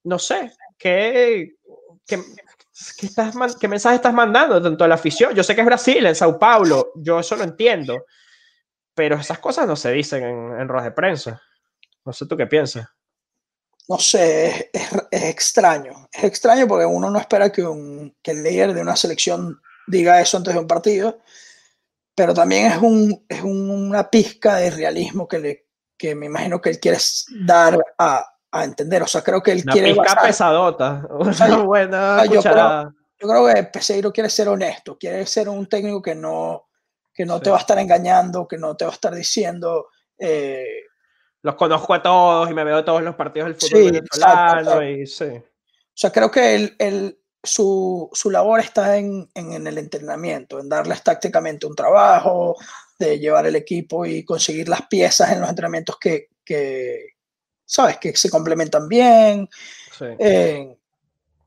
No 0.04 0.20
sé, 0.20 0.54
¿qué, 0.78 1.56
qué, 2.06 2.22
qué 3.60 3.68
mensaje 3.68 3.96
estás 3.96 4.14
mandando 4.14 4.62
tanto 4.62 4.84
a 4.84 4.88
la 4.88 4.96
afición? 4.96 5.34
Yo 5.34 5.44
sé 5.44 5.56
que 5.56 5.62
es 5.62 5.68
Brasil, 5.68 6.06
en 6.06 6.16
Sao 6.16 6.38
Paulo, 6.38 6.92
yo 6.96 7.20
eso 7.20 7.36
lo 7.36 7.44
entiendo, 7.44 8.06
pero 8.94 9.16
esas 9.16 9.40
cosas 9.40 9.68
no 9.68 9.76
se 9.76 9.92
dicen 9.92 10.24
en, 10.24 10.60
en 10.60 10.68
ruedas 10.68 10.86
de 10.86 10.92
prensa. 10.92 11.42
No 12.06 12.14
sé 12.14 12.26
tú 12.28 12.38
qué 12.38 12.48
piensas. 12.48 12.88
No 13.90 13.98
sé, 13.98 14.70
es, 14.72 14.92
extraño. 15.12 16.08
Es 16.12 16.24
extraño 16.24 16.68
porque 16.68 16.86
uno 16.86 17.10
no 17.10 17.20
espera 17.20 17.52
que, 17.52 17.64
un, 17.64 18.16
que 18.22 18.32
el 18.32 18.44
líder 18.44 18.74
de 18.74 18.82
una 18.82 18.96
selección 18.96 19.60
diga 19.90 20.22
eso 20.22 20.38
antes 20.38 20.54
de 20.54 20.60
un 20.60 20.68
partido, 20.68 21.20
pero 22.16 22.34
también 22.34 22.72
es, 22.72 22.78
un, 22.78 23.26
es 23.28 23.42
una 23.42 24.10
pizca 24.10 24.58
de 24.58 24.72
realismo 24.72 25.28
que, 25.28 25.40
le, 25.40 25.68
que 25.98 26.16
me 26.16 26.28
imagino 26.28 26.62
que 26.62 26.70
él 26.70 26.80
quiere 26.80 26.98
dar 27.46 27.80
a, 27.98 28.26
a 28.52 28.64
entender. 28.64 29.04
O 29.04 29.08
sea, 29.08 29.22
creo 29.22 29.42
que 29.42 29.52
él 29.52 29.62
una 29.64 29.74
quiere. 29.74 29.94
Pizca 29.94 30.22
pesadota. 30.22 31.08
Una 31.10 31.58
buena 31.64 32.26
yo 32.26 32.42
creo, 32.42 32.94
yo 33.20 33.28
creo 33.28 33.48
que 33.48 33.64
Peseiro 33.64 34.12
quiere 34.12 34.30
ser 34.30 34.48
honesto, 34.48 34.98
quiere 34.98 35.26
ser 35.26 35.50
un 35.50 35.68
técnico 35.68 36.02
que 36.02 36.16
no, 36.16 36.68
que 37.14 37.26
no 37.26 37.40
te 37.40 37.50
va 37.50 37.58
a 37.58 37.62
estar 37.62 37.78
engañando, 37.78 38.48
que 38.48 38.58
no 38.58 38.76
te 38.76 38.86
va 38.86 38.92
a 38.92 38.94
estar 38.94 39.14
diciendo... 39.14 39.88
Eh, 40.18 40.84
los 41.42 41.56
conozco 41.56 41.94
a 41.94 42.02
todos 42.02 42.50
y 42.50 42.54
me 42.54 42.66
veo 42.66 42.84
todos 42.84 43.02
los 43.02 43.16
partidos 43.16 43.48
del 43.48 43.56
fútbol 43.56 43.92
venezolano. 43.92 44.84
Y, 44.84 45.08
sí. 45.08 45.26
O 45.26 46.02
sea, 46.02 46.12
creo 46.12 46.30
que 46.30 46.76
el, 46.78 47.20
su, 47.44 48.10
su, 48.14 48.30
labor 48.30 48.60
está 48.60 48.98
en, 48.98 49.30
en, 49.34 49.66
el 49.66 49.78
entrenamiento, 49.78 50.60
en 50.60 50.70
darles 50.70 51.04
tácticamente 51.04 51.66
un 51.66 51.76
trabajo, 51.76 52.56
de 52.98 53.18
llevar 53.18 53.46
el 53.46 53.56
equipo 53.56 54.06
y 54.06 54.26
conseguir 54.26 54.68
las 54.68 54.88
piezas 54.88 55.32
en 55.32 55.40
los 55.40 55.50
entrenamientos 55.50 55.98
que, 55.98 56.30
que 56.44 57.16
¿sabes? 57.66 57.98
Que 57.98 58.16
se 58.16 58.30
complementan 58.30 58.88
bien. 58.88 59.50
Sí. 59.98 60.06
Eh, 60.20 60.76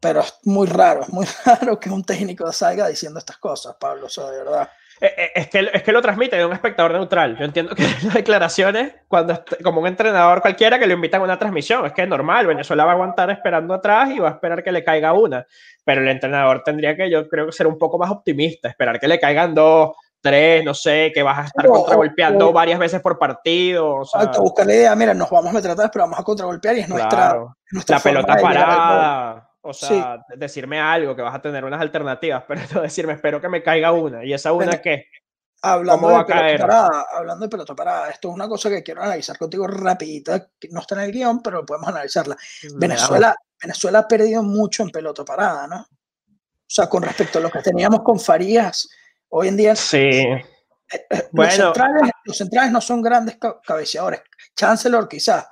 pero 0.00 0.20
es 0.20 0.34
muy 0.44 0.66
raro, 0.66 1.02
es 1.02 1.11
muy 1.11 1.26
raro 1.44 1.78
que 1.78 1.90
un 1.90 2.04
técnico 2.04 2.50
salga 2.52 2.88
diciendo 2.88 3.18
estas 3.18 3.38
cosas, 3.38 3.76
Pablo, 3.78 4.08
o 4.16 4.30
de 4.30 4.38
verdad. 4.38 4.70
Eh, 5.02 5.14
eh, 5.16 5.32
es 5.35 5.49
que, 5.49 5.68
es 5.73 5.82
que 5.82 5.90
lo 5.90 6.00
transmite 6.00 6.37
de 6.37 6.47
un 6.47 6.52
espectador 6.52 6.92
neutral. 6.92 7.37
Yo 7.37 7.44
entiendo 7.44 7.75
que 7.75 7.82
las 8.04 8.14
declaraciones, 8.14 8.94
cuando 9.09 9.42
como 9.64 9.80
un 9.80 9.88
entrenador 9.88 10.40
cualquiera 10.40 10.78
que 10.78 10.87
le 10.87 10.94
invitan 10.94 11.21
a 11.21 11.25
una 11.25 11.38
transmisión, 11.40 11.85
es 11.85 11.92
que 11.92 12.02
es 12.02 12.09
normal, 12.09 12.47
Venezuela 12.47 12.85
va 12.85 12.92
a 12.92 12.94
aguantar 12.94 13.28
esperando 13.30 13.75
atrás 13.75 14.11
y 14.11 14.21
va 14.21 14.28
a 14.28 14.32
esperar 14.32 14.62
que 14.62 14.71
le 14.71 14.85
caiga 14.85 15.12
una. 15.12 15.44
Pero 15.85 16.02
el 16.02 16.09
entrenador 16.09 16.62
tendría 16.64 16.97
que, 16.97 17.11
yo 17.11 17.28
creo, 17.28 17.50
ser 17.50 17.66
un 17.66 17.78
poco 17.78 17.99
más 17.99 18.12
optimista, 18.12 18.68
esperar 18.68 19.00
que 19.00 19.09
le 19.09 19.18
caigan 19.18 19.56
dos, 19.56 19.90
tres, 20.21 20.64
no 20.64 20.73
sé, 20.73 21.11
que 21.12 21.25
vas 21.25 21.38
a 21.40 21.44
estar 21.47 21.66
contragolpeando 21.66 22.52
varias 22.52 22.78
veces 22.78 23.00
por 23.00 23.18
partido. 23.18 23.97
O 23.97 24.04
sea, 24.04 24.26
buscar 24.38 24.66
la 24.66 24.75
idea, 24.75 24.94
mira, 24.94 25.14
nos 25.14 25.28
vamos 25.28 25.50
a 25.50 25.52
meter 25.52 25.73
atrás, 25.73 25.90
pero 25.92 26.04
vamos 26.04 26.21
a 26.21 26.23
contragolpear 26.23 26.76
y 26.76 26.80
es 26.80 26.88
nuestra, 26.88 27.44
La 27.88 27.99
pelota 27.99 28.37
parada. 28.37 29.51
O 29.64 29.73
sea, 29.73 30.25
decirme 30.37 30.81
algo, 30.81 31.14
que 31.14 31.23
vas 31.23 31.35
a 31.35 31.40
tener 31.40 31.64
unas 31.64 31.81
alternativas, 31.81 32.45
pero 32.49 32.83
decirme, 32.83 33.14
espero 33.14 33.40
que 33.40 33.49
me 33.49 33.62
caiga 33.62 33.92
una. 33.92 34.25
¿Y 34.25 34.33
esa 34.33 34.52
una 34.52 34.81
qué? 34.81 35.07
Hablando 35.64 36.02
¿Cómo 36.02 36.14
va 36.14 36.23
a 36.23 36.26
caer? 36.26 36.61
Parada, 36.61 37.07
hablando 37.12 37.47
de 37.47 37.49
pelota 37.49 37.73
parada, 37.76 38.11
esto 38.11 38.28
es 38.28 38.35
una 38.35 38.49
cosa 38.49 38.69
que 38.69 38.83
quiero 38.83 39.00
analizar 39.00 39.38
contigo 39.38 39.69
rapidita, 39.69 40.49
no 40.71 40.81
está 40.81 40.97
en 40.97 41.02
el 41.02 41.12
guion, 41.12 41.40
pero 41.40 41.64
podemos 41.64 41.88
analizarla. 41.88 42.37
Venezuela, 42.75 43.37
Venezuela 43.62 44.00
ha 44.00 44.09
perdido 44.09 44.42
mucho 44.42 44.83
en 44.83 44.90
pelota 44.90 45.25
parada, 45.25 45.69
¿no? 45.69 45.76
O 45.83 46.75
sea, 46.75 46.88
con 46.88 47.04
respecto 47.04 47.38
a 47.38 47.42
lo 47.42 47.50
que 47.50 47.61
teníamos 47.61 48.00
con 48.02 48.19
Farías, 48.19 48.88
hoy 49.28 49.49
en 49.49 49.57
día... 49.57 49.76
Sí. 49.76 49.99
Eh, 49.99 50.45
eh, 50.90 51.28
bueno. 51.31 51.73
los, 52.25 52.37
centrales, 52.37 52.73
no 52.73 52.81
son 52.81 53.00
grandes 53.00 53.38
cabeceadores. 53.64 54.23
Chancellor 54.57 55.09
quizás. 55.09 55.47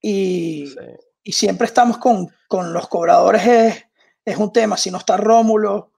Y, 0.00 0.74
y 1.24 1.32
siempre 1.32 1.66
estamos 1.66 1.96
con, 1.96 2.28
con 2.46 2.72
los 2.72 2.86
cobradores, 2.86 3.46
es, 3.46 3.86
es, 4.24 4.36
un 4.36 4.52
tema. 4.52 4.76
Si 4.76 4.90
no 4.90 4.98
está 4.98 5.16
Rómulo. 5.16 5.90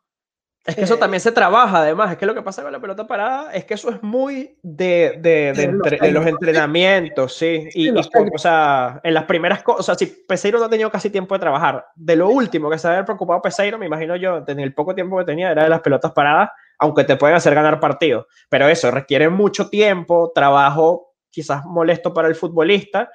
Es 0.64 0.75
que 0.75 0.83
eso 0.83 0.95
eh, 0.95 0.99
también 0.99 1.21
se 1.21 1.33
trabaja, 1.33 1.78
además. 1.78 2.12
Es 2.12 2.18
que 2.18 2.26
lo 2.26 2.35
que 2.35 2.42
pasa 2.42 2.62
con 2.62 2.73
la 2.73 2.80
pelota 2.80 3.06
parada 3.06 3.52
es 3.52 3.64
que 3.64 3.75
eso 3.75 3.90
es 3.90 4.02
muy 4.02 4.59
de, 4.62 5.16
de, 5.18 5.52
de, 5.52 6.12
los, 6.12 6.26
entrenamientos, 6.26 7.37
sí. 7.37 7.68
Y, 7.75 7.90
o 7.90 8.38
sea, 8.38 9.00
en 9.02 9.14
las 9.14 9.25
primeras 9.25 9.62
cosas, 9.62 9.99
si 9.99 10.06
Peseiro 10.06 10.59
no 10.59 10.64
ha 10.64 10.71
tenido 10.71 10.90
casi 10.90 11.11
tiempo 11.11 11.35
de 11.35 11.40
trabajar, 11.40 11.87
de 11.95 12.16
lo 12.16 12.28
último 12.28 12.71
que 12.71 12.78
se 12.78 12.88
había 12.88 13.04
preocupado 13.04 13.42
Peseiro, 13.42 13.78
me 13.78 13.87
imagino 13.87 14.16
yo, 14.16 14.45
en 14.47 14.61
el 14.61 14.75
poco 14.75 14.95
tiempo 14.95 15.18
que 15.18 15.25
tenía, 15.25 15.50
era 15.50 15.64
de 15.64 15.71
las 15.71 15.80
pelotas 15.80 16.12
paradas, 16.12 16.50
aunque 16.78 17.04
te 17.04 17.16
pueden 17.16 17.37
hacer 17.37 17.54
ganar 17.54 17.78
partidos. 17.78 18.26
Pero 18.49 18.68
eso 18.68 18.90
requiere 18.90 19.28
mucho 19.28 19.68
tiempo, 19.68 20.33
trabajo 20.35 21.14
quizás 21.30 21.64
molesto 21.64 22.14
para 22.14 22.28
el 22.28 22.35
futbolista 22.35 23.11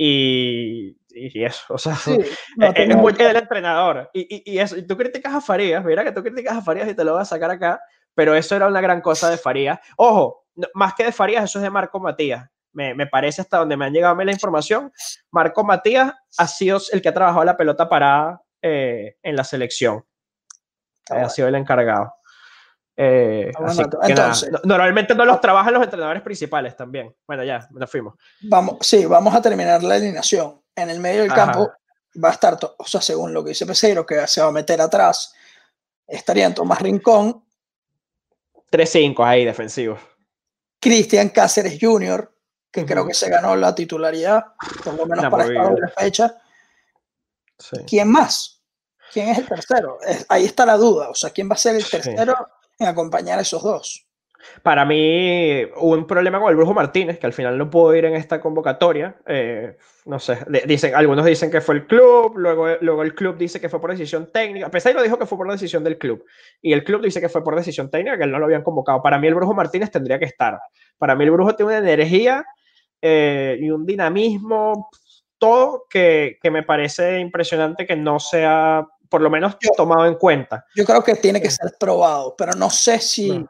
y, 0.00 0.96
y 1.18 1.44
eso, 1.44 1.62
o 1.68 1.78
sea, 1.78 1.96
es, 2.74 2.96
muy 2.96 3.12
del 3.12 3.36
entrenador. 3.36 4.10
Y, 4.12 4.42
y, 4.52 4.58
eso, 4.58 4.76
y 4.76 4.86
tú 4.86 4.96
criticas 4.96 5.34
a 5.34 5.40
Farías, 5.40 5.84
mira 5.84 6.04
que 6.04 6.12
tú 6.12 6.22
criticas 6.22 6.56
a 6.56 6.62
Farías 6.62 6.88
y 6.88 6.94
te 6.94 7.04
lo 7.04 7.12
voy 7.12 7.22
a 7.22 7.24
sacar 7.24 7.50
acá, 7.50 7.80
pero 8.14 8.34
eso 8.34 8.56
era 8.56 8.66
una 8.66 8.80
gran 8.80 9.00
cosa 9.00 9.30
de 9.30 9.38
Farías. 9.38 9.78
Ojo, 9.96 10.46
más 10.74 10.94
que 10.94 11.04
de 11.04 11.12
Farías, 11.12 11.44
eso 11.44 11.58
es 11.58 11.62
de 11.62 11.70
Marco 11.70 12.00
Matías. 12.00 12.48
Me, 12.72 12.94
me, 12.94 13.06
parece 13.06 13.40
hasta 13.40 13.58
donde 13.58 13.76
me 13.76 13.86
han 13.86 13.92
llegado 13.92 14.12
a 14.12 14.16
mí 14.16 14.24
la 14.24 14.32
información. 14.32 14.92
Marco 15.30 15.64
Matías 15.64 16.12
ha 16.36 16.46
sido 16.46 16.78
el 16.92 17.02
que 17.02 17.08
ha 17.08 17.14
trabajado 17.14 17.44
la 17.44 17.56
pelota 17.56 17.88
parada 17.88 18.42
eh, 18.60 19.16
en 19.22 19.36
la 19.36 19.44
selección. 19.44 20.04
ha 21.10 21.28
sido 21.28 21.48
el 21.48 21.54
encargado. 21.54 22.12
Eh, 23.00 23.52
normalmente 24.64 25.14
no 25.14 25.24
los 25.24 25.40
trabajan 25.40 25.72
los 25.72 25.84
entrenadores 25.84 26.20
principales 26.22 26.76
también. 26.76 27.14
Bueno, 27.26 27.44
ya, 27.44 27.68
nos 27.70 27.88
fuimos. 27.88 28.14
Vamos, 28.42 28.78
sí, 28.80 29.06
vamos 29.06 29.32
a 29.32 29.40
terminar 29.40 29.80
la 29.84 29.94
alineación. 29.94 30.60
En 30.82 30.90
el 30.90 31.00
medio 31.00 31.22
del 31.22 31.32
campo 31.32 31.72
va 32.22 32.28
a 32.28 32.32
estar, 32.32 32.58
o 32.76 32.84
sea, 32.84 33.00
según 33.00 33.32
lo 33.32 33.42
que 33.42 33.50
dice 33.50 33.66
Peseiro, 33.66 34.06
que 34.06 34.26
se 34.26 34.40
va 34.40 34.48
a 34.48 34.52
meter 34.52 34.80
atrás, 34.80 35.34
estarían 36.06 36.54
Tomás 36.54 36.80
Rincón. 36.80 37.44
3-5 38.70 39.26
ahí, 39.26 39.44
defensivos. 39.44 39.98
Cristian 40.80 41.30
Cáceres 41.30 41.78
Jr., 41.80 42.32
que 42.70 42.86
creo 42.86 43.06
que 43.06 43.14
se 43.14 43.28
ganó 43.28 43.56
la 43.56 43.74
titularidad, 43.74 44.44
por 44.84 44.94
lo 44.94 45.06
menos 45.06 45.30
para 45.30 45.44
esta 45.46 45.62
doble 45.62 45.88
fecha. 45.88 46.36
¿Quién 47.86 48.10
más? 48.10 48.62
¿Quién 49.12 49.30
es 49.30 49.38
el 49.38 49.48
tercero? 49.48 49.98
ahí 50.28 50.44
está 50.44 50.64
la 50.64 50.76
duda. 50.76 51.08
O 51.08 51.14
sea, 51.14 51.30
¿quién 51.30 51.50
va 51.50 51.54
a 51.54 51.58
ser 51.58 51.74
el 51.74 51.88
tercero? 51.88 52.36
en 52.78 52.86
acompañar 52.86 53.40
a 53.40 53.42
esos 53.42 53.62
dos. 53.62 54.07
Para 54.62 54.84
mí 54.84 55.64
hubo 55.76 55.94
un 55.94 56.06
problema 56.06 56.40
con 56.40 56.50
el 56.50 56.56
Brujo 56.56 56.74
Martínez, 56.74 57.18
que 57.18 57.26
al 57.26 57.32
final 57.32 57.58
no 57.58 57.70
pudo 57.70 57.94
ir 57.94 58.04
en 58.04 58.14
esta 58.14 58.40
convocatoria. 58.40 59.16
Eh, 59.26 59.76
no 60.06 60.18
sé, 60.18 60.38
dicen, 60.66 60.94
algunos 60.94 61.24
dicen 61.24 61.50
que 61.50 61.60
fue 61.60 61.76
el 61.76 61.86
club, 61.86 62.36
luego, 62.36 62.68
luego 62.80 63.02
el 63.02 63.14
club 63.14 63.36
dice 63.36 63.60
que 63.60 63.68
fue 63.68 63.80
por 63.80 63.90
decisión 63.90 64.30
técnica. 64.32 64.70
lo 64.94 65.02
dijo 65.02 65.18
que 65.18 65.26
fue 65.26 65.38
por 65.38 65.50
decisión 65.50 65.84
del 65.84 65.98
club. 65.98 66.24
Y 66.62 66.72
el 66.72 66.84
club 66.84 67.02
dice 67.02 67.20
que 67.20 67.28
fue 67.28 67.42
por 67.42 67.56
decisión 67.56 67.90
técnica, 67.90 68.16
que 68.16 68.24
él 68.24 68.30
no 68.30 68.38
lo 68.38 68.46
habían 68.46 68.62
convocado. 68.62 69.02
Para 69.02 69.18
mí 69.18 69.26
el 69.26 69.34
Brujo 69.34 69.54
Martínez 69.54 69.90
tendría 69.90 70.18
que 70.18 70.24
estar. 70.24 70.58
Para 70.96 71.14
mí 71.14 71.24
el 71.24 71.30
Brujo 71.30 71.54
tiene 71.54 71.76
una 71.76 71.78
energía 71.78 72.44
eh, 73.02 73.58
y 73.60 73.70
un 73.70 73.84
dinamismo, 73.84 74.88
todo 75.38 75.84
que, 75.88 76.38
que 76.42 76.50
me 76.50 76.62
parece 76.62 77.20
impresionante 77.20 77.86
que 77.86 77.96
no 77.96 78.18
sea 78.18 78.86
por 79.08 79.20
lo 79.20 79.30
menos 79.30 79.56
tomado 79.76 80.06
en 80.06 80.14
cuenta. 80.14 80.64
Yo 80.74 80.84
creo 80.84 81.02
que 81.02 81.14
tiene 81.14 81.40
que 81.40 81.50
ser 81.50 81.72
probado, 81.78 82.34
pero 82.36 82.52
no 82.52 82.70
sé 82.70 82.98
si, 82.98 83.44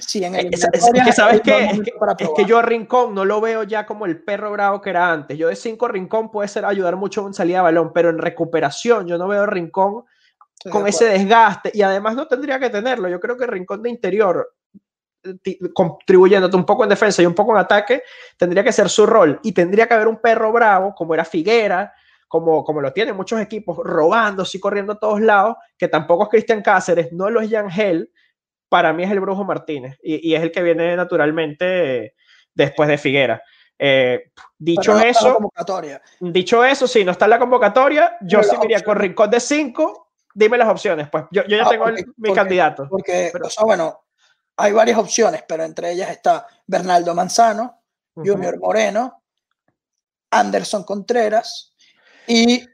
si 0.00 0.24
en 0.24 0.34
el 0.34 0.52
es, 0.52 0.66
que 1.04 1.12
sabes 1.12 1.40
que, 1.40 1.66
es 1.66 2.30
que, 2.36 2.44
yo 2.44 2.58
a 2.58 2.62
Rincón 2.62 3.14
no 3.14 3.24
lo 3.24 3.40
veo 3.40 3.62
ya 3.62 3.86
como 3.86 4.06
el 4.06 4.22
perro 4.22 4.50
bravo 4.52 4.80
que 4.80 4.90
era 4.90 5.10
antes. 5.10 5.38
Yo 5.38 5.48
de 5.48 5.56
cinco 5.56 5.88
Rincón 5.88 6.30
puede 6.30 6.48
ser 6.48 6.64
ayudar 6.64 6.96
mucho 6.96 7.26
en 7.26 7.34
salida 7.34 7.58
de 7.58 7.62
balón, 7.62 7.92
pero 7.92 8.10
en 8.10 8.18
recuperación 8.18 9.06
yo 9.06 9.18
no 9.18 9.28
veo 9.28 9.42
a 9.42 9.46
Rincón 9.46 10.04
con 10.70 10.86
ese 10.86 11.06
desgaste 11.06 11.70
y 11.72 11.82
además 11.82 12.14
no 12.14 12.26
tendría 12.26 12.58
que 12.58 12.70
tenerlo. 12.70 13.08
Yo 13.08 13.20
creo 13.20 13.36
que 13.36 13.46
Rincón 13.46 13.82
de 13.82 13.90
interior 13.90 14.48
contribuyéndote 15.74 16.56
un 16.56 16.64
poco 16.64 16.84
en 16.84 16.90
defensa 16.90 17.22
y 17.22 17.26
un 17.26 17.34
poco 17.34 17.52
en 17.52 17.58
ataque, 17.58 18.02
tendría 18.36 18.64
que 18.64 18.72
ser 18.72 18.88
su 18.88 19.06
rol 19.06 19.38
y 19.42 19.52
tendría 19.52 19.86
que 19.86 19.94
haber 19.94 20.08
un 20.08 20.20
perro 20.20 20.52
bravo 20.52 20.94
como 20.94 21.14
era 21.14 21.24
Figuera, 21.24 21.92
como, 22.26 22.64
como 22.64 22.80
lo 22.80 22.92
tienen 22.92 23.16
muchos 23.16 23.40
equipos, 23.40 23.78
robando, 23.82 24.44
y 24.50 24.60
corriendo 24.60 24.92
a 24.92 24.98
todos 24.98 25.20
lados, 25.20 25.56
que 25.76 25.88
tampoco 25.88 26.24
es 26.24 26.30
Cristian 26.30 26.62
Cáceres, 26.62 27.12
no 27.12 27.28
lo 27.28 27.40
es 27.40 27.50
Yangel, 27.50 28.10
para 28.70 28.92
mí 28.94 29.02
es 29.02 29.10
el 29.10 29.20
Brujo 29.20 29.44
Martínez 29.44 29.98
y, 30.02 30.34
es 30.34 30.42
el 30.42 30.52
que 30.52 30.62
viene 30.62 30.96
naturalmente 30.96 32.14
después 32.54 32.88
de 32.88 32.96
Figuera. 32.96 33.42
Eh, 33.78 34.30
dicho 34.58 34.98
eso, 34.98 35.38
dicho 36.20 36.64
eso, 36.64 36.86
si 36.86 37.04
no 37.04 37.12
está 37.12 37.24
en 37.24 37.30
la 37.30 37.38
convocatoria, 37.38 38.16
yo 38.22 38.42
sí 38.42 38.56
iría 38.62 38.80
con 38.80 38.96
Rincón 38.96 39.28
de 39.30 39.40
5. 39.40 40.12
Dime 40.32 40.56
las 40.56 40.68
opciones, 40.68 41.08
pues 41.10 41.24
yo, 41.32 41.42
yo 41.48 41.56
ya 41.56 41.64
ah, 41.66 41.68
tengo 41.68 41.86
mi 42.16 42.32
candidato. 42.32 42.86
Porque, 42.88 43.30
pero, 43.32 43.48
bueno, 43.62 44.04
hay 44.56 44.72
varias 44.72 44.98
opciones, 44.98 45.42
pero 45.48 45.64
entre 45.64 45.90
ellas 45.90 46.10
está 46.10 46.46
Bernaldo 46.66 47.14
Manzano, 47.14 47.82
Junior 48.14 48.56
Moreno, 48.60 49.24
Anderson 50.30 50.84
Contreras, 50.84 51.74
y 52.28 52.64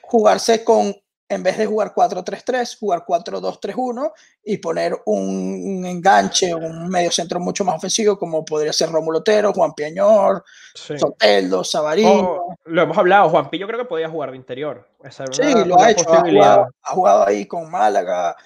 jugarse 0.00 0.64
con, 0.64 0.94
en 1.34 1.42
vez 1.42 1.58
de 1.58 1.66
jugar 1.66 1.92
4-3-3, 1.94 2.78
jugar 2.78 3.04
4-2-3-1 3.06 4.12
y 4.44 4.58
poner 4.58 4.96
un, 5.06 5.84
enganche, 5.84 6.54
un 6.54 6.88
medio 6.88 7.10
centro 7.10 7.40
mucho 7.40 7.64
más 7.64 7.76
ofensivo, 7.76 8.18
como 8.18 8.44
podría 8.44 8.72
ser 8.72 8.90
Rómulo 8.90 9.18
Otero, 9.18 9.52
Juan 9.52 9.74
Piañor, 9.74 10.44
Soteldo, 10.74 11.64
Sabarino. 11.64 12.10
Oh, 12.10 12.54
lo 12.64 12.82
hemos 12.82 12.96
hablado, 12.96 13.28
Juan 13.28 13.50
Pillo 13.50 13.66
creo 13.66 13.80
que 13.80 13.84
podía 13.86 14.08
jugar 14.08 14.30
de 14.30 14.36
interior. 14.36 14.88
sí, 15.30 15.42
lo 15.66 15.80
ha 15.80 15.90
hecho, 15.90 16.04
ha 16.08 16.90
jugado, 16.90 17.26
ahí 17.26 17.46
con 17.46 17.70
Málaga. 17.70 18.36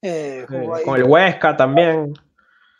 Eh, 0.00 0.46
con 0.84 0.96
el 0.96 1.04
Huesca 1.04 1.56
también. 1.56 2.14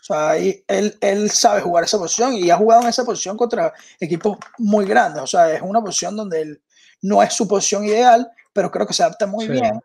O 0.00 0.04
sea, 0.04 0.30
ahí 0.30 0.64
él, 0.68 0.96
él, 1.00 1.30
sabe 1.30 1.60
jugar 1.60 1.84
esa 1.84 1.98
posición 1.98 2.32
y 2.34 2.50
ha 2.50 2.56
jugado 2.56 2.82
en 2.82 2.88
esa 2.88 3.04
posición 3.04 3.36
contra 3.36 3.72
equipos 4.00 4.38
muy 4.58 4.86
grandes. 4.86 5.22
O 5.22 5.26
sea, 5.26 5.52
es 5.52 5.60
una 5.60 5.80
posición 5.80 6.16
donde 6.16 6.40
él 6.42 6.62
no 7.02 7.22
es 7.22 7.34
su 7.34 7.46
posición 7.46 7.84
ideal, 7.84 8.30
pero 8.58 8.72
creo 8.72 8.88
que 8.88 8.92
se 8.92 9.04
adapta 9.04 9.24
muy 9.28 9.46
bien. 9.46 9.80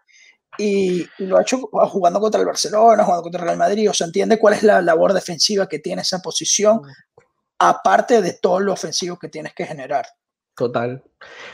Y, 0.58 1.08
lo 1.20 1.38
ha 1.38 1.44
hecho 1.44 1.60
jugando 1.60 2.20
contra 2.20 2.42
el 2.42 2.48
Barcelona, 2.48 3.04
jugando 3.04 3.22
contra 3.22 3.42
el 3.42 3.46
Real 3.46 3.60
Madrid. 3.60 3.88
O 3.88 3.94
sea, 3.94 4.08
entiende 4.08 4.40
cuál 4.40 4.56
es 4.56 4.64
la 4.64 4.82
labor 4.82 5.14
defensiva 5.14 5.70
que 5.70 5.78
tiene 5.78 6.02
esa 6.02 6.24
posición, 6.24 6.82
aparte 7.60 8.24
de 8.24 8.34
todo 8.34 8.60
lo 8.60 8.74
ofensivo 8.74 9.20
que 9.20 9.30
tienes 9.30 9.54
que 9.54 9.68
generar. 9.68 10.08
Total. 10.56 11.04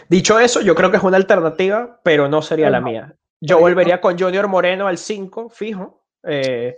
Dicho 0.08 0.40
eso, 0.40 0.62
yo 0.62 0.76
creo 0.76 0.92
que 0.92 0.96
es 0.96 1.04
una 1.04 1.18
alternativa, 1.18 2.00
pero 2.04 2.30
no 2.30 2.42
sería 2.42 2.70
la 2.70 2.80
mía. 2.80 3.14
Yo 3.42 3.60
volvería 3.60 4.00
con 4.00 4.18
Junior 4.18 4.48
Moreno 4.48 4.88
al 4.88 4.98
5, 4.98 5.50
fijo, 5.50 6.06
eh, 6.24 6.78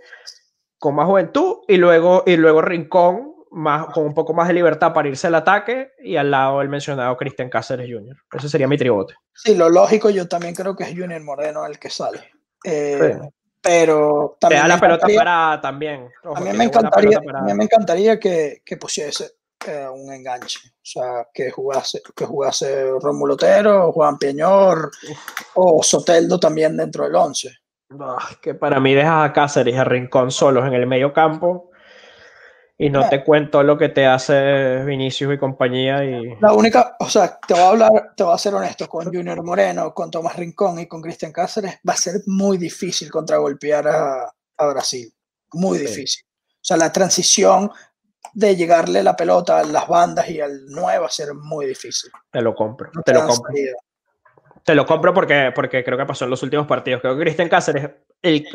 con 0.76 0.96
más 0.96 1.06
juventud, 1.06 1.58
y 1.68 1.76
luego, 1.76 2.24
y 2.26 2.36
luego 2.36 2.62
Rincón 2.62 3.31
más, 3.52 3.86
con 3.92 4.04
un 4.04 4.14
poco 4.14 4.32
más 4.32 4.48
de 4.48 4.54
libertad 4.54 4.92
para 4.92 5.08
irse 5.08 5.26
al 5.26 5.34
ataque 5.34 5.92
y 6.02 6.16
al 6.16 6.30
lado 6.30 6.60
el 6.62 6.68
mencionado 6.68 7.16
Cristian 7.16 7.50
Cáceres 7.50 7.88
Jr. 7.90 8.16
Ese 8.32 8.48
sería 8.48 8.66
mi 8.66 8.78
tribote. 8.78 9.14
Sí, 9.34 9.54
lo 9.54 9.68
lógico 9.68 10.10
yo 10.10 10.26
también 10.26 10.54
creo 10.54 10.74
que 10.74 10.84
es 10.84 10.90
Junior 10.90 11.22
Moreno 11.22 11.66
el 11.66 11.78
que 11.78 11.90
sale. 11.90 12.30
Eh, 12.64 13.18
pero 13.60 14.36
también... 14.40 14.62
Te 14.62 14.68
da 14.68 14.74
la 14.74 14.80
pelota 14.80 15.06
para 15.14 15.60
también. 15.60 16.08
a 16.34 16.40
mí 16.40 16.52
me 16.52 16.64
encantaría, 16.64 17.20
me 17.54 17.64
encantaría 17.64 18.18
que, 18.18 18.62
que, 18.64 18.76
pusiese 18.76 19.32
eh, 19.66 19.86
un 19.88 20.12
enganche. 20.12 20.58
O 20.68 20.84
sea, 20.84 21.28
que 21.32 21.50
jugase, 21.50 22.00
que 22.16 22.24
jugase 22.24 22.90
Romulo 23.00 23.34
Otero, 23.34 23.92
Juan 23.92 24.18
Peñor 24.18 24.90
o 25.54 25.82
Soteldo 25.82 26.40
también 26.40 26.76
dentro 26.76 27.04
del 27.04 27.14
11. 27.14 27.50
que 28.40 28.54
para 28.54 28.80
mí 28.80 28.94
dejas 28.94 29.28
a 29.28 29.32
Cáceres 29.32 29.74
y 29.74 29.78
a 29.78 29.84
Rincón 29.84 30.30
solos 30.30 30.66
en 30.66 30.72
el 30.72 30.86
medio 30.86 31.12
campo 31.12 31.71
y 32.82 32.90
no 32.90 33.08
te 33.08 33.22
cuento 33.22 33.62
lo 33.62 33.78
que 33.78 33.88
te 33.88 34.06
hace 34.06 34.82
Vinicius 34.84 35.34
y 35.34 35.38
compañía. 35.38 36.04
Y... 36.04 36.36
La 36.40 36.52
única, 36.52 36.96
o 36.98 37.08
sea, 37.08 37.38
te 37.46 37.54
voy 37.54 37.62
a 37.62 37.68
hablar, 37.68 38.12
te 38.16 38.24
voy 38.24 38.34
a 38.34 38.38
ser 38.38 38.54
honesto, 38.54 38.88
con 38.88 39.04
Junior 39.04 39.42
Moreno, 39.44 39.94
con 39.94 40.10
Tomás 40.10 40.34
Rincón 40.36 40.80
y 40.80 40.88
con 40.88 41.00
Cristian 41.00 41.32
Cáceres, 41.32 41.78
va 41.88 41.92
a 41.92 41.96
ser 41.96 42.16
muy 42.26 42.58
difícil 42.58 43.08
contragolpear 43.08 43.86
a, 43.86 44.32
a 44.56 44.66
Brasil. 44.66 45.12
Muy 45.52 45.78
difícil. 45.78 46.24
O 46.26 46.64
sea, 46.64 46.76
la 46.76 46.92
transición 46.92 47.70
de 48.34 48.56
llegarle 48.56 49.02
la 49.02 49.14
pelota 49.14 49.60
a 49.60 49.64
las 49.64 49.86
bandas 49.86 50.28
y 50.28 50.40
al 50.40 50.64
9 50.66 50.98
va 50.98 51.06
a 51.06 51.10
ser 51.10 51.34
muy 51.34 51.66
difícil. 51.66 52.10
Te 52.32 52.40
lo 52.40 52.52
compro, 52.54 52.90
te, 53.04 53.12
lo 53.12 53.26
compro. 53.26 53.54
Te 54.64 54.74
lo 54.74 54.86
compro 54.86 55.14
porque, 55.14 55.52
porque 55.54 55.84
creo 55.84 55.98
que 55.98 56.06
pasó 56.06 56.24
en 56.24 56.30
los 56.30 56.42
últimos 56.42 56.66
partidos. 56.66 57.00
Creo 57.00 57.16
que 57.16 57.22
Cristian 57.22 57.48
Cáceres 57.48 57.90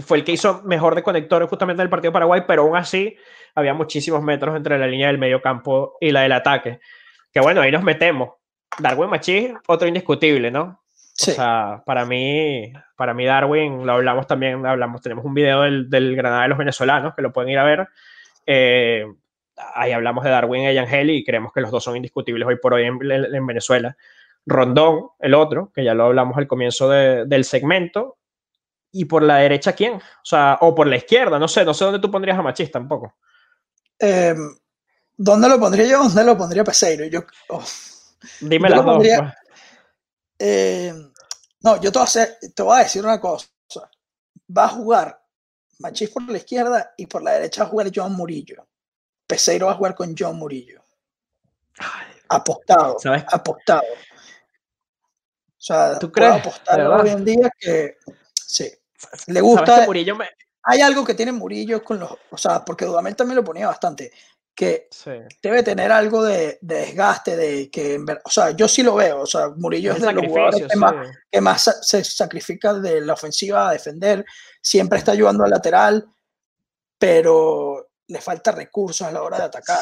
fue 0.06 0.18
el 0.18 0.24
que 0.24 0.32
hizo 0.34 0.64
mejor 0.64 0.96
de 0.96 1.04
conectores 1.04 1.50
justamente 1.50 1.82
del 1.82 1.90
partido 1.90 2.12
Paraguay, 2.12 2.44
pero 2.48 2.64
aún 2.64 2.76
así 2.76 3.16
había 3.58 3.74
muchísimos 3.74 4.22
metros 4.22 4.56
entre 4.56 4.78
la 4.78 4.86
línea 4.86 5.08
del 5.08 5.18
medio 5.18 5.42
campo 5.42 5.98
y 6.00 6.12
la 6.12 6.22
del 6.22 6.32
ataque. 6.32 6.80
Que 7.34 7.40
bueno, 7.40 7.62
ahí 7.62 7.72
nos 7.72 7.82
metemos. 7.82 8.34
Darwin 8.78 9.10
Machís, 9.10 9.52
otro 9.68 9.88
indiscutible, 9.88 10.52
¿no? 10.52 10.64
O 10.64 11.32
sea, 11.32 11.82
para 11.84 12.06
mí, 12.06 12.72
para 12.96 13.16
mí 13.16 13.26
Darwin, 13.26 13.84
lo 13.84 13.94
hablamos 13.94 14.28
también, 14.28 14.64
hablamos, 14.64 15.02
tenemos 15.02 15.26
un 15.26 15.34
video 15.34 15.64
del, 15.64 15.90
del 15.90 16.16
Granada 16.16 16.44
de 16.44 16.50
los 16.50 16.60
venezolanos 16.60 17.16
que 17.16 17.24
lo 17.24 17.34
pueden 17.34 17.50
ir 17.50 17.58
a 17.58 17.64
ver. 17.64 17.88
Eh, 18.46 19.04
ahí 19.74 19.92
hablamos 19.92 20.24
de 20.24 20.30
Darwin 20.30 20.62
y 20.62 20.78
Angeli 20.78 21.16
y 21.16 21.24
creemos 21.24 21.52
que 21.52 21.62
los 21.62 21.72
dos 21.72 21.84
son 21.84 21.96
indiscutibles 21.96 22.48
hoy 22.48 22.58
por 22.62 22.76
hoy 22.76 22.84
en, 22.84 23.00
en 23.02 23.48
Venezuela. 23.48 23.98
Rondón, 24.46 25.08
el 25.18 25.34
otro, 25.34 25.72
que 25.74 25.84
ya 25.84 25.96
lo 25.96 26.06
hablamos 26.06 26.38
al 26.38 26.46
comienzo 26.46 26.88
de, 26.90 27.26
del 27.26 27.44
segmento. 27.44 28.18
Y 28.92 29.06
por 29.06 29.24
la 29.24 29.38
derecha, 29.38 29.74
¿quién? 29.74 29.94
O 29.96 30.26
sea, 30.26 30.60
o 30.62 30.76
por 30.76 30.86
la 30.86 30.98
izquierda, 30.98 31.40
no 31.40 31.48
sé, 31.48 31.66
no 31.66 31.74
sé 31.74 31.86
dónde 31.86 32.00
tú 32.00 32.12
pondrías 32.12 32.38
a 32.38 32.44
Machís 32.44 32.72
tampoco. 32.72 33.16
Em, 34.00 34.56
¿Dónde 35.16 35.50
lo 35.50 35.60
pondría 35.60 35.86
yo? 35.86 36.04
¿Dónde 36.04 36.24
lo 36.24 36.38
pondría 36.38 36.64
Peseiro? 36.64 37.06
Yo, 37.06 37.22
oh. 37.50 37.64
Dime 38.40 38.70
las 38.70 38.86
dos. 38.86 38.98
Pues. 38.98 39.20
Em, 40.40 41.12
no, 41.62 41.82
yo 41.82 41.92
te 41.92 42.00
voy, 42.00 42.08
a 42.08 42.50
te 42.54 42.64
voy 42.64 42.76
a 42.80 42.84
decir 42.84 43.04
una 43.04 43.20
cosa. 43.20 43.48
Va 44.56 44.66
a 44.66 44.70
jugar 44.70 45.22
Machís 45.80 46.10
por 46.10 46.30
la 46.30 46.38
izquierda 46.38 46.94
y 46.96 47.06
por 47.06 47.22
la 47.22 47.32
derecha 47.32 47.64
va 47.64 47.68
a 47.68 47.72
jugar 47.72 47.92
John 47.94 48.14
Murillo. 48.14 48.68
Peseiro 49.26 49.68
va 49.68 49.74
a 49.74 49.76
jugar 49.76 49.96
con 49.96 50.16
John 50.18 50.38
Murillo. 50.38 50.84
Apostado. 52.30 52.98
¿Sabes? 53.00 53.26
Apostado. 53.32 53.84
O 53.84 55.60
sea, 55.68 56.00
¿tú 56.00 56.12
crees? 56.12 56.34
apostar 56.34 56.82
hoy 56.82 57.10
en 57.10 57.26
día 57.26 57.50
que 57.60 57.98
sí. 58.34 58.72
Le 59.28 59.42
gusta. 59.42 59.86
Murillo 59.86 60.16
me, 60.16 60.30
hay 60.70 60.82
algo 60.82 61.06
que 61.06 61.14
tiene 61.14 61.32
Murillo 61.32 61.82
con 61.82 62.00
los, 62.00 62.12
o 62.30 62.38
sea, 62.38 62.64
porque 62.66 62.84
Dudamel 62.84 63.16
también 63.16 63.38
lo 63.38 63.44
ponía 63.44 63.68
bastante, 63.68 64.12
que 64.54 64.90
debe 65.42 65.64
tener 65.64 65.94
algo 65.94 66.24
de, 66.24 66.58
desgaste, 66.62 67.38
de 67.38 67.72
que, 67.72 67.98
o 68.26 68.30
sea, 68.30 68.52
yo 68.52 68.68
sí 68.68 68.84
lo 68.84 68.96
veo, 68.96 69.22
o 69.22 69.26
sea, 69.26 69.50
Murillo 69.56 69.94
es, 69.94 70.02
de 70.02 70.12
los 70.12 70.26
jugadores 70.26 70.68
que, 71.32 71.40
más, 71.42 71.80
se 71.84 72.04
sacrifica 72.04 72.74
de 72.74 73.00
la 73.00 73.14
ofensiva 73.14 73.70
a 73.70 73.72
defender, 73.72 74.26
siempre 74.62 75.00
está 75.00 75.14
ayudando 75.14 75.46
al 75.46 75.52
lateral, 75.52 76.06
pero 77.00 77.88
le 78.10 78.20
falta 78.20 78.52
recursos 78.52 79.08
a 79.08 79.12
la 79.12 79.22
hora 79.22 79.38
de 79.38 79.44
atacar. 79.44 79.80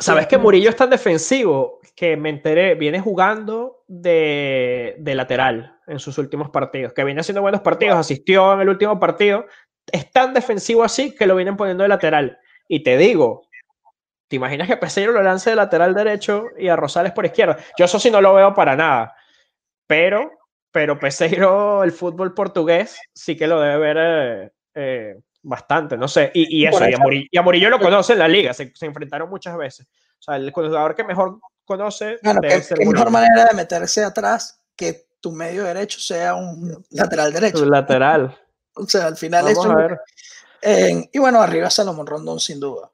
Sabes 0.00 0.26
que 0.26 0.36
Murillo 0.36 0.68
es 0.68 0.76
tan 0.76 0.90
defensivo 0.90 1.80
que 1.94 2.16
me 2.18 2.28
enteré, 2.28 2.74
viene 2.74 3.00
jugando 3.00 3.84
de, 3.86 4.96
de, 4.98 5.14
lateral 5.14 5.78
en 5.86 5.98
sus 5.98 6.18
últimos 6.18 6.50
partidos, 6.50 6.92
que 6.92 7.04
viene 7.04 7.20
haciendo 7.20 7.42
buenos 7.42 7.60
partidos, 7.60 7.96
asistió 7.96 8.54
en 8.54 8.60
el 8.60 8.68
último 8.68 8.98
partido, 8.98 9.46
es 9.92 10.10
tan 10.10 10.34
defensivo 10.34 10.84
así 10.84 11.14
que 11.14 11.26
lo 11.26 11.36
vienen 11.36 11.56
poniendo 11.56 11.82
de 11.82 11.88
lateral. 11.88 12.38
Y 12.68 12.82
te 12.82 12.96
digo, 12.96 13.48
¿te 14.28 14.36
imaginas 14.36 14.68
que 14.68 14.76
Peseiro 14.76 15.12
lo 15.12 15.22
lance 15.22 15.50
de 15.50 15.56
lateral 15.56 15.94
derecho 15.94 16.46
y 16.58 16.68
a 16.68 16.76
Rosales 16.76 17.12
por 17.12 17.26
izquierda? 17.26 17.58
Yo 17.78 17.84
eso 17.84 17.98
sí 17.98 18.10
no 18.10 18.20
lo 18.20 18.34
veo 18.34 18.54
para 18.54 18.76
nada. 18.76 19.14
Pero, 19.86 20.32
pero 20.70 20.98
Peseiro, 20.98 21.84
el 21.84 21.92
fútbol 21.92 22.34
portugués, 22.34 22.98
sí 23.14 23.36
que 23.36 23.46
lo 23.46 23.60
debe 23.60 23.78
ver 23.78 23.96
eh, 24.00 24.52
eh, 24.74 25.20
bastante, 25.42 25.96
no 25.96 26.08
sé. 26.08 26.30
Y, 26.34 26.66
eso, 26.66 26.88
y 26.88 27.36
a, 27.36 27.42
Murillo, 27.42 27.70
lo 27.70 27.78
conoce 27.78 28.14
en 28.14 28.18
la 28.18 28.28
liga, 28.28 28.54
se, 28.54 28.72
enfrentaron 28.80 29.28
muchas 29.28 29.56
veces. 29.56 29.86
O 30.18 30.22
sea, 30.22 30.36
el 30.36 30.50
jugador 30.50 30.94
que 30.94 31.04
mejor 31.04 31.38
conoce. 31.64 32.18
Bueno, 32.22 32.40
qué, 32.40 32.62
mejor 32.78 33.10
manera 33.10 33.44
de 33.50 33.54
meterse 33.54 34.02
atrás 34.02 34.62
que 34.74 35.06
tu 35.20 35.32
medio 35.32 35.64
derecho 35.64 36.00
sea 36.00 36.34
un 36.34 36.84
lateral 36.90 37.32
derecho. 37.32 37.62
Un 37.62 37.70
lateral. 37.70 38.36
O 38.74 38.86
sea, 38.86 39.06
al 39.06 39.16
final 39.16 39.48
es 39.48 39.58
eso. 39.58 39.74
y 41.12 41.18
bueno, 41.18 41.40
arriba 41.40 41.70
Salomón 41.70 42.06
Rondón, 42.06 42.40
sin 42.40 42.58
duda. 42.58 42.90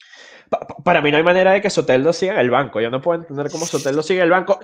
para 0.84 1.00
mí 1.00 1.10
no 1.10 1.16
hay 1.16 1.22
manera 1.22 1.52
de 1.52 1.60
que 1.60 1.70
Soteldo 1.70 2.12
siga 2.12 2.34
en 2.34 2.40
el 2.40 2.50
banco. 2.50 2.80
Yo 2.80 2.90
no 2.90 3.00
puedo 3.00 3.20
entender 3.20 3.50
cómo 3.50 3.64
Soteldo 3.66 4.02
sigue 4.02 4.20
en 4.20 4.24
el 4.24 4.30
banco. 4.30 4.58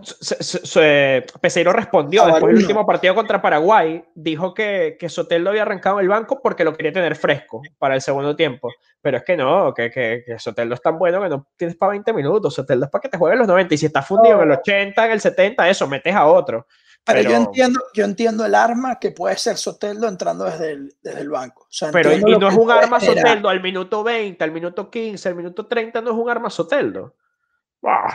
Peseiro 1.40 1.72
respondió 1.72 2.24
ah, 2.24 2.26
después 2.26 2.52
del 2.52 2.62
último 2.62 2.84
partido 2.84 3.14
contra 3.14 3.40
Paraguay. 3.40 4.04
Dijo 4.14 4.52
que, 4.52 4.96
que 4.98 5.08
Soteldo 5.08 5.50
había 5.50 5.62
arrancado 5.62 6.00
el 6.00 6.08
banco 6.08 6.40
porque 6.42 6.64
lo 6.64 6.74
quería 6.74 6.92
tener 6.92 7.16
fresco 7.16 7.62
para 7.78 7.94
el 7.94 8.02
segundo 8.02 8.36
tiempo. 8.36 8.70
Pero 9.00 9.18
es 9.18 9.24
que 9.24 9.36
no, 9.36 9.72
que, 9.72 9.90
que, 9.90 10.24
que 10.26 10.38
Soteldo 10.38 10.74
es 10.74 10.82
tan 10.82 10.98
bueno 10.98 11.22
que 11.22 11.28
no 11.28 11.46
tienes 11.56 11.76
para 11.76 11.90
20 11.90 12.12
minutos. 12.12 12.54
Soteldo 12.54 12.86
es 12.86 12.90
para 12.90 13.02
que 13.02 13.08
te 13.08 13.16
juegues 13.16 13.38
los 13.38 13.48
90. 13.48 13.74
Y 13.74 13.78
si 13.78 13.86
está 13.86 14.02
fundido 14.02 14.42
en 14.42 14.50
el 14.50 14.58
80, 14.58 15.06
en 15.06 15.12
el 15.12 15.20
70, 15.20 15.68
eso, 15.68 15.86
metes 15.86 16.14
a 16.14 16.26
otro. 16.26 16.66
Pero, 17.06 17.30
yo 17.30 17.36
entiendo, 17.36 17.80
yo 17.94 18.04
entiendo 18.04 18.44
el 18.44 18.54
arma 18.54 18.98
que 18.98 19.12
puede 19.12 19.36
ser 19.38 19.56
Soteldo 19.56 20.08
entrando 20.08 20.44
desde 20.44 20.72
el, 20.72 20.94
desde 21.00 21.20
el 21.20 21.30
banco. 21.30 21.68
pero 21.92 22.12
y 22.12 22.20
no 22.20 22.48
es 22.48 22.56
un 22.56 22.68
arma 22.68 22.98
Soteldo 22.98 23.48
al 23.48 23.62
minuto 23.62 24.02
20, 24.02 24.42
al 24.42 24.50
minuto 24.50 24.90
15, 24.90 25.28
al 25.28 25.36
minuto 25.36 25.66
30, 25.66 26.00
no 26.00 26.10
es 26.10 26.16
un 26.16 26.28
arma 26.28 26.50
Soteldo. 26.50 27.14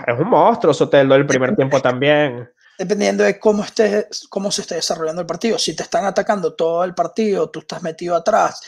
es 0.05 0.19
un 0.19 0.27
monstruo 0.27 0.73
Soteldo 0.73 1.15
el 1.15 1.25
primer 1.25 1.55
tiempo 1.55 1.81
también. 1.81 2.51
Dependiendo 2.77 3.23
de 3.23 3.39
cómo, 3.39 3.63
esté, 3.63 4.09
cómo 4.27 4.51
se 4.51 4.63
esté 4.63 4.75
desarrollando 4.75 5.21
el 5.21 5.27
partido. 5.27 5.57
Si 5.57 5.73
te 5.73 5.83
están 5.83 6.03
atacando 6.03 6.53
todo 6.53 6.83
el 6.83 6.93
partido, 6.93 7.49
tú 7.49 7.59
estás 7.59 7.81
metido 7.81 8.13
atrás 8.13 8.61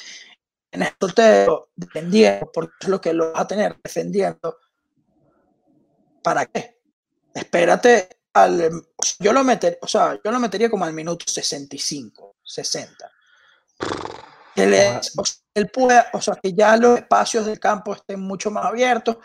en 0.71 0.83
el 0.83 0.89
Soteldo, 0.97 1.69
defendiendo, 1.75 2.49
porque 2.53 2.75
es 2.79 2.87
lo 2.87 3.01
que 3.01 3.11
lo 3.11 3.33
vas 3.33 3.41
a 3.41 3.47
tener 3.47 3.75
defendiendo. 3.83 4.57
¿Para 6.21 6.45
qué? 6.45 6.79
Espérate 7.33 8.22
yo 9.19 9.33
lo 9.33 9.43
meter, 9.43 9.77
o 9.81 9.87
sea, 9.87 10.19
yo 10.23 10.31
lo 10.31 10.39
metería 10.39 10.69
como 10.69 10.85
al 10.85 10.93
minuto 10.93 11.25
65, 11.27 12.37
60. 12.43 13.11
Él, 14.55 14.73
él 15.53 15.69
puede, 15.69 16.03
o 16.13 16.21
sea, 16.21 16.35
que 16.35 16.53
ya 16.53 16.77
los 16.77 16.99
espacios 16.99 17.45
del 17.45 17.59
campo 17.59 17.93
estén 17.93 18.19
mucho 18.19 18.51
más 18.51 18.65
abiertos. 18.65 19.17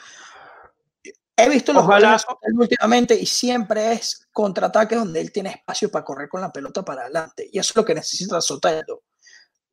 He 1.37 1.49
visto 1.49 1.73
los 1.73 1.87
goles 1.87 2.25
últimamente 2.55 3.15
y 3.15 3.25
siempre 3.25 3.93
es 3.93 4.27
contraataque 4.33 4.97
donde 4.97 5.21
él 5.21 5.31
tiene 5.31 5.51
espacio 5.51 5.91
para 5.91 6.05
correr 6.05 6.29
con 6.29 6.41
la 6.41 6.53
pelota 6.53 6.85
para 6.85 7.03
adelante. 7.03 7.49
Y 7.53 7.59
eso 7.59 7.71
es 7.71 7.77
lo 7.77 7.85
que 7.85 7.95
necesita 7.95 8.41
Soteldo 8.41 9.03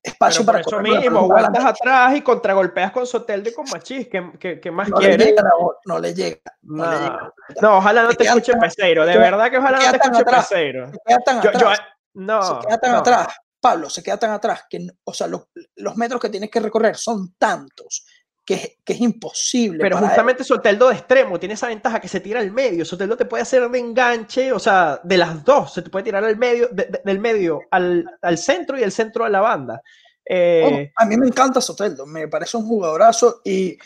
espacio 0.06 0.46
para 0.46 0.60
eso 0.60 0.80
mismo, 0.80 1.20
aguantas 1.20 1.66
atrás 1.66 2.16
y 2.16 2.22
contragolpeas 2.22 2.92
con 2.92 3.06
Soteldo 3.06 3.50
y 3.50 3.54
con 3.54 3.66
Machís, 3.72 4.08
¿qué, 4.08 4.72
más 4.72 4.90
no 4.90 4.98
quieres? 4.98 5.18
Le 5.18 5.26
llega, 5.26 5.44
no, 5.86 6.00
le 6.00 6.14
llega, 6.14 6.38
no, 7.62 7.78
ojalá 7.78 8.04
no 8.04 8.14
te, 8.14 8.26
escuche 8.26 8.54
Peseiro, 8.56 9.06
de 9.06 9.18
verdad 9.18 9.50
que 9.50 9.58
ojalá 9.58 9.80
no 9.80 9.92
te 9.92 9.98
escuche 9.98 10.22
atrás, 10.22 10.48
Peseiro. 10.48 10.92
Se 10.92 10.98
queda 11.06 11.20
tan 11.20 11.38
atrás, 11.40 11.80
no, 12.14 12.42
se 12.44 12.68
queda 12.68 12.78
tan 12.78 12.96
atrás, 12.96 13.28
Pablo, 13.60 13.90
se 13.90 14.04
queda 14.04 14.18
tan 14.18 14.32
atrás 14.32 14.66
que, 14.70 14.88
o 15.04 15.14
sea, 15.14 15.28
los, 15.28 15.48
los 15.76 15.96
metros 15.98 16.22
que 16.22 16.30
tienes 16.30 16.50
que 16.50 16.60
recorrer 16.60 16.96
son 16.96 17.34
tantos 17.38 18.06
que, 18.46 18.78
es 18.86 19.02
imposible. 19.02 19.80
Pero 19.82 19.98
justamente 19.98 20.44
Soteldo 20.44 20.90
de 20.90 20.96
extremo 20.96 21.40
tiene 21.40 21.56
esa 21.56 21.68
ventaja 21.68 22.00
que 22.00 22.08
se 22.08 22.20
tira 22.20 22.40
al 22.40 22.52
medio. 22.52 22.86
Soteldo 22.86 23.18
te 23.18 23.26
puede 23.26 23.42
hacer 23.42 23.68
de 23.68 23.80
enganche, 23.80 24.52
o 24.52 24.60
sea, 24.60 25.00
de 25.04 25.18
las 25.18 25.44
dos, 25.44 25.74
se 25.74 25.82
te 25.82 25.90
puede 25.90 26.06
tirar 26.06 26.24
al 26.24 26.38
medio, 26.38 26.70
del 26.72 27.20
medio 27.20 27.62
al, 27.72 28.06
centro 28.38 28.78
y 28.78 28.84
el 28.84 28.92
centro 28.92 29.26
a 29.26 29.30
la 29.30 29.42
banda. 29.42 29.82
Eh, 30.28 30.92
a 30.96 31.06
mí 31.06 31.18
me 31.18 31.28
encanta 31.28 31.60
Soteldo, 31.60 32.06
me 32.06 32.28
parece 32.28 32.58
un 32.58 32.68
jugadorazo 32.68 33.42
y 33.44 33.78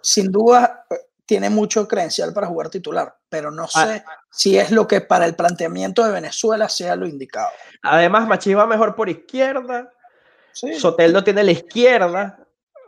sin 0.00 0.30
duda 0.30 0.86
tiene 1.26 1.50
mucho 1.50 1.88
credencial 1.88 2.32
para 2.32 2.46
jugar 2.46 2.68
titular, 2.68 3.16
pero 3.28 3.50
no 3.50 3.64
ah. 3.74 3.86
sé 3.86 4.04
si 4.30 4.58
es 4.58 4.70
lo 4.70 4.86
que 4.86 5.00
para 5.00 5.26
el 5.26 5.34
planteamiento 5.34 6.04
de 6.04 6.12
Venezuela 6.12 6.68
sea 6.68 6.96
lo 6.96 7.06
indicado. 7.06 7.48
Además, 7.82 8.28
Machís 8.28 8.56
va 8.56 8.66
mejor 8.66 8.94
por 8.94 9.08
izquierda. 9.08 9.90
Soteldo 10.52 11.24
tiene 11.24 11.42
la 11.42 11.50
izquierda, 11.50 12.43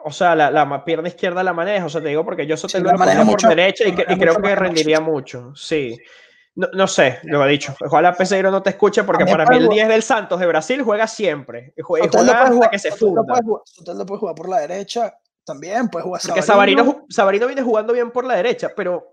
o 0.06 0.12
sea, 0.12 0.36
la, 0.36 0.52
la, 0.52 0.84
pierna 0.84 1.08
izquierda 1.08 1.42
la 1.42 1.52
maneja, 1.52 1.84
o 1.84 1.88
sea, 1.88 2.00
te 2.00 2.08
digo 2.08 2.24
porque 2.24 2.46
yo 2.46 2.56
Soteldo 2.56 2.92
la 2.92 2.96
maneja 2.96 3.24
por 3.24 3.40
derecha 3.42 3.88
y, 3.88 3.92
creo 3.92 4.40
que 4.40 4.54
rendiría 4.54 5.00
mucho, 5.00 5.52
sí. 5.56 5.98
No, 6.54 6.68
no, 6.72 6.86
sé, 6.86 7.18
lo 7.24 7.44
he 7.44 7.50
dicho. 7.50 7.74
Ojalá 7.84 8.14
Peseiro 8.14 8.52
no 8.52 8.62
te 8.62 8.70
escuche 8.70 9.02
porque 9.02 9.26
para 9.26 9.44
mí 9.46 9.56
el 9.56 9.68
10 9.68 9.88
del 9.88 10.02
Santos 10.04 10.38
de 10.38 10.46
Brasil 10.46 10.80
juega 10.82 11.08
siempre. 11.08 11.74
Juega, 11.82 12.08
juega 12.08 12.42
hasta 12.44 12.70
que 12.70 12.78
se 12.78 12.92
funda. 12.92 13.22
Soteldo 13.64 14.06
puede 14.06 14.20
jugar 14.20 14.36
por 14.36 14.48
la 14.48 14.60
derecha 14.60 15.12
también, 15.44 15.88
puede 15.88 16.04
jugar 16.04 16.22
Porque 16.24 16.40
Sabarino. 16.40 17.04
Sabarino, 17.08 17.48
viene 17.48 17.62
jugando 17.62 17.92
bien 17.92 18.12
por 18.12 18.24
la 18.24 18.36
derecha, 18.36 18.70
pero, 18.76 19.12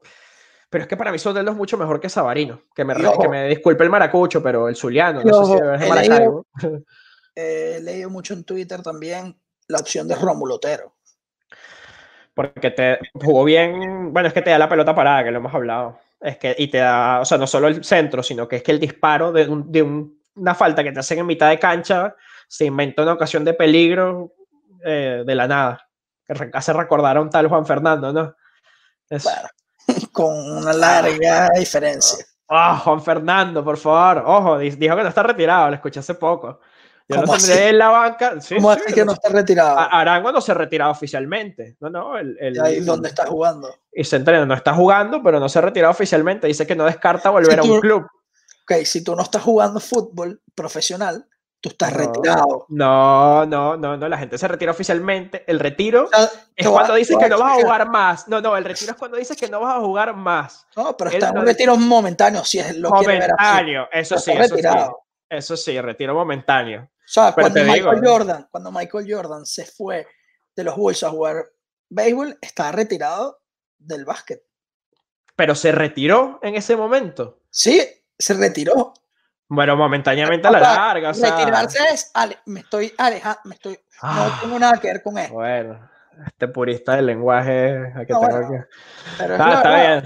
Pero 0.69 0.83
es 0.83 0.87
que 0.87 0.95
para 0.95 1.11
mí 1.11 1.17
Soteldo 1.17 1.49
es 1.49 1.57
mucho 1.57 1.75
mejor 1.75 1.99
que 1.99 2.07
Sabarino. 2.07 2.61
Que 2.75 2.85
me, 2.85 2.93
Y 2.93 3.19
que 3.19 3.29
me 3.29 3.47
disculpe 3.47 3.83
el 3.83 3.89
maracucho, 3.89 4.43
pero 4.43 4.69
el 4.69 4.75
Zuliano, 4.75 5.21
Y 5.21 5.25
no 5.25 5.43
sé 5.43 5.53
si 5.53 5.57
es 5.57 5.81
he 5.81 5.89
Maracaibo. 5.89 6.45
Eh, 7.35 7.77
he 7.77 7.81
leído 7.81 8.11
mucho 8.11 8.35
en 8.35 8.43
Twitter 8.43 8.83
también 8.83 9.35
la 9.67 9.79
opción 9.79 10.07
de 10.07 10.15
Rómulo 10.15 10.55
Otero. 10.55 10.95
Porque 12.33 12.71
te 12.71 12.99
jugó 13.13 13.43
bien. 13.43 14.11
Bueno, 14.11 14.27
es 14.27 14.33
que 14.33 14.41
te 14.41 14.49
da 14.49 14.57
la 14.57 14.69
pelota 14.69 14.95
parada, 14.95 15.23
que 15.23 15.31
lo 15.31 15.37
hemos 15.37 15.53
hablado. 15.53 15.99
Es 16.19 16.37
que, 16.37 16.55
y 16.57 16.67
te 16.69 16.79
da, 16.79 17.19
o 17.21 17.25
sea, 17.25 17.37
no 17.37 17.45
solo 17.47 17.67
el 17.67 17.83
centro, 17.83 18.23
sino 18.23 18.47
que 18.47 18.57
es 18.57 18.63
que 18.63 18.71
el 18.71 18.79
disparo 18.79 19.31
de, 19.31 19.47
un- 19.47 19.71
de 19.71 19.81
un- 19.83 20.19
una 20.35 20.55
falta 20.55 20.83
que 20.83 20.91
te 20.91 20.99
hacen 20.99 21.19
en 21.19 21.25
mitad 21.27 21.49
de 21.49 21.59
cancha 21.59 22.15
se 22.47 22.65
inventa 22.65 23.03
una 23.03 23.13
ocasión 23.13 23.43
de 23.45 23.53
peligro 23.53 24.33
eh, 24.85 25.23
de 25.25 25.35
la 25.35 25.47
nada. 25.47 25.87
Que 26.25 26.33
hace 26.53 26.73
recordar 26.73 27.17
a 27.17 27.21
un 27.21 27.29
tal 27.29 27.47
Juan 27.47 27.65
Fernando, 27.65 28.11
¿no? 28.11 28.35
Es- 29.09 29.23
Bueno, 29.25 29.49
con 30.11 30.33
una 30.57 30.73
larga 30.73 31.49
diferencia. 31.57 32.25
Ah, 32.49 32.77
Juan 32.83 33.01
Fernando, 33.03 33.63
por 33.63 33.77
favor. 33.77 34.23
Ojo, 34.25 34.57
di- 34.57 34.71
dijo 34.71 34.95
que 34.95 35.03
no 35.03 35.09
está 35.09 35.23
retirado, 35.23 35.69
lo 35.69 35.75
escuché 35.75 35.99
hace 35.99 36.15
poco. 36.15 36.61
Yo 37.09 37.17
lo 37.17 37.23
¿Cómo 37.23 37.37
tendré 37.37 37.69
en 37.69 37.77
la 37.77 37.89
banca. 37.89 38.39
Sí, 38.39 38.55
¿Cómo 38.55 38.73
sí, 38.73 38.81
así 38.85 38.93
que 38.93 39.03
no 39.05 39.11
está 39.13 39.29
retirado? 39.29 39.77
Arango 39.77 40.31
no 40.31 40.39
se 40.41 40.51
ha 40.51 40.55
retirado 40.55 40.91
oficialmente. 40.91 41.75
No, 41.81 41.89
no. 41.89 42.17
El, 42.17 42.37
el- 42.39 42.55
¿Y 42.55 42.59
ahí 42.59 42.79
dónde 42.79 43.09
está 43.09 43.25
jugando? 43.25 43.75
Y 43.91 44.03
se 44.05 44.15
entrena, 44.15 44.45
no 44.45 44.53
está 44.53 44.73
jugando, 44.73 45.21
pero 45.21 45.39
no 45.39 45.49
se 45.49 45.59
ha 45.59 45.61
retirado 45.63 45.91
oficialmente. 45.91 46.47
Dice 46.47 46.65
que 46.65 46.75
no 46.75 46.85
descarta 46.85 47.29
volver 47.29 47.61
Si 47.61 47.69
a 47.69 47.71
un 47.73 47.79
club. 47.81 48.03
Ok, 48.63 48.85
si 48.85 49.03
tú 49.03 49.15
no 49.15 49.23
estás 49.23 49.41
jugando 49.41 49.81
fútbol 49.81 50.41
profesional, 50.55 51.27
tú 51.59 51.69
estás 51.69 51.91
No. 51.91 51.97
retirado. 51.97 52.65
No, 52.69 53.45
no, 53.45 53.75
no, 53.75 53.97
no. 53.97 54.07
La 54.07 54.17
gente 54.17 54.37
se 54.37 54.47
retira 54.47 54.71
oficialmente. 54.71 55.43
El 55.45 55.59
retiro 55.59 56.05
O 56.05 56.07
sea, 56.07 56.29
es 56.55 56.67
cuando 56.69 56.93
dices 56.95 57.17
que 57.17 57.27
no 57.27 57.37
vas 57.39 57.57
a 57.57 57.61
jugar 57.61 57.89
más. 57.89 58.27
No, 58.29 58.39
no, 58.39 58.55
el 58.55 58.63
retiro 58.63 58.91
es 58.93 58.97
cuando 58.97 59.17
dices 59.17 59.35
que 59.35 59.49
no 59.49 59.59
vas 59.59 59.75
a 59.75 59.79
jugar 59.81 60.15
más. 60.15 60.65
No, 60.77 60.95
pero 60.95 61.09
está 61.09 61.29
en 61.29 61.37
un 61.39 61.45
retiro 61.45 61.75
momentáneo, 61.75 62.45
si 62.45 62.59
es 62.59 62.77
lo 62.77 62.95
así. 62.95 63.05
Momentáneo. 63.05 63.87
Eso 63.91 64.17
sí, 64.17 64.31
eso 64.31 64.55
sí. 64.55 64.61
Eso 65.37 65.57
sí, 65.57 65.79
retiro 65.81 66.13
momentáneo. 66.13 66.83
O 66.83 66.89
sea, 67.05 67.33
Pero 67.35 67.45
cuando 67.49 67.61
Michael 67.63 67.75
digo, 67.79 67.93
¿eh? 67.93 68.01
Jordan, 68.09 68.47
cuando 68.51 68.71
Michael 68.71 69.05
Jordan 69.09 69.45
se 69.45 69.65
fue 69.65 70.07
de 70.55 70.63
los 70.63 70.75
Bulls 70.75 71.03
a 71.03 71.09
jugar 71.09 71.45
béisbol, 71.89 72.37
estaba 72.41 72.71
retirado 72.71 73.39
del 73.77 74.05
básquet. 74.05 74.43
Pero 75.35 75.55
se 75.55 75.71
retiró 75.71 76.39
en 76.43 76.55
ese 76.55 76.75
momento. 76.75 77.39
Sí, 77.49 77.81
se 78.17 78.33
retiró. 78.35 78.93
Bueno, 79.49 79.75
momentáneamente 79.75 80.47
a 80.47 80.51
la 80.51 80.59
larga. 80.59 81.09
O 81.09 81.13
sea, 81.13 81.35
Retirarse 81.37 81.79
es, 81.91 82.11
ale- 82.13 82.39
me 82.45 82.61
estoy 82.61 82.93
alejando, 82.97 83.39
me 83.45 83.55
estoy, 83.55 83.73
no 83.73 83.79
Ah, 84.01 84.37
tengo 84.41 84.57
nada 84.59 84.79
que 84.79 84.87
ver 84.87 85.03
con 85.03 85.17
esto. 85.17 85.33
bueno, 85.33 85.89
este 86.25 86.47
purista 86.47 86.95
del 86.95 87.07
lenguaje. 87.07 87.77
a 87.95 88.05
que 88.05 88.13
No, 88.13 88.19
tengo 88.21 88.31
bueno. 88.37 88.49
que- 88.49 88.65
Pero 89.17 89.33
es 89.35 89.39
Está- 89.39 89.55
verdad, 89.61 89.81
bien. 89.81 90.05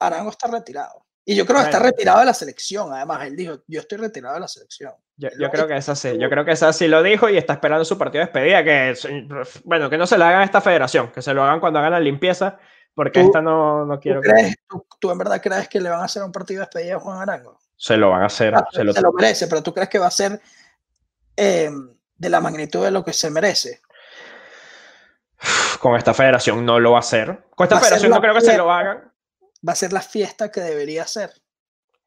Arango 0.00 0.30
está 0.30 0.48
retirado. 0.48 1.04
Y 1.24 1.36
yo 1.36 1.46
creo 1.46 1.58
que 1.58 1.64
está 1.64 1.78
retirado 1.78 2.18
de 2.20 2.26
la 2.26 2.34
selección. 2.34 2.92
Además, 2.92 3.24
él 3.26 3.36
dijo, 3.36 3.62
yo 3.68 3.80
estoy 3.80 3.98
retirado 3.98 4.34
de 4.34 4.40
la 4.40 4.48
selección. 4.48 4.92
Yo, 5.16 5.28
creo 5.52 5.68
que 5.68 5.76
es 5.76 5.88
así, 5.88 6.18
yo 6.18 6.28
creo 6.28 6.44
que 6.44 6.50
es 6.52 6.62
así 6.64 6.88
lo 6.88 7.00
dijo 7.02 7.28
y 7.28 7.36
está 7.38 7.52
esperando 7.52 7.84
su 7.84 7.96
partido 7.96 8.24
de 8.24 8.26
despedida, 8.26 8.64
que 8.64 8.94
bueno, 9.64 9.88
que 9.88 9.96
no 9.98 10.04
se 10.06 10.18
lo 10.18 10.24
hagan 10.24 10.40
a 10.40 10.44
esta 10.44 10.60
federación, 10.60 11.12
que 11.12 11.22
se 11.22 11.32
lo 11.32 11.44
hagan 11.44 11.60
cuando 11.60 11.78
hagan 11.78 11.92
la 11.92 12.00
limpieza, 12.00 12.58
porque 12.92 13.20
Tú- 13.20 13.26
esta 13.26 13.40
no, 13.40 13.84
no 13.86 13.94
¿Tú, 13.94 14.00
quiero 14.00 14.20
que 14.20 14.30
crees, 14.30 14.56
tú, 14.68 14.84
tú 14.98 15.10
en 15.12 15.18
verdad 15.18 15.40
crees 15.40 15.68
que 15.68 15.80
le 15.80 15.90
van 15.90 16.00
a 16.00 16.04
hacer 16.06 16.24
un 16.24 16.32
partido 16.32 16.58
de 16.60 16.66
despedida 16.66 16.96
a 16.96 17.00
Juan 17.00 17.20
Arango? 17.20 17.56
se 17.76 17.96
lo 17.96 18.10
van 18.10 18.22
a 18.22 18.26
hacer. 18.26 18.54
Ah, 18.54 18.66
se 18.72 18.82
lo- 18.82 18.92
se 18.92 19.00
lo 19.00 19.12
merece, 19.12 19.46
pero 19.46 19.62
tú 19.62 19.72
crees 19.72 19.88
que 19.88 19.98
va 20.00 20.06
a 20.08 20.10
ser 20.10 20.40
eh, 21.36 21.70
de 22.16 22.28
la 22.28 22.40
magnitud 22.40 22.82
de 22.84 22.90
lo 22.90 23.04
que 23.04 23.12
se 23.12 23.30
merece. 23.30 23.80
con 25.78 25.96
esta 25.96 26.14
federación 26.14 26.64
no 26.64 26.78
lo 26.80 26.92
va 26.92 26.98
a 26.98 27.00
hacer. 27.00 27.44
Con 27.54 27.64
esta 27.64 27.76
Va 27.76 27.80
federación 27.80 28.10
no 28.10 28.20
creo 28.20 28.34
que 28.34 28.40
se 28.40 28.56
lo 28.56 28.72
hagan. 28.72 29.11
Va 29.66 29.72
a 29.72 29.76
ser 29.76 29.92
la 29.92 30.00
fiesta 30.00 30.50
que 30.50 30.60
debería 30.60 31.06
ser. 31.06 31.30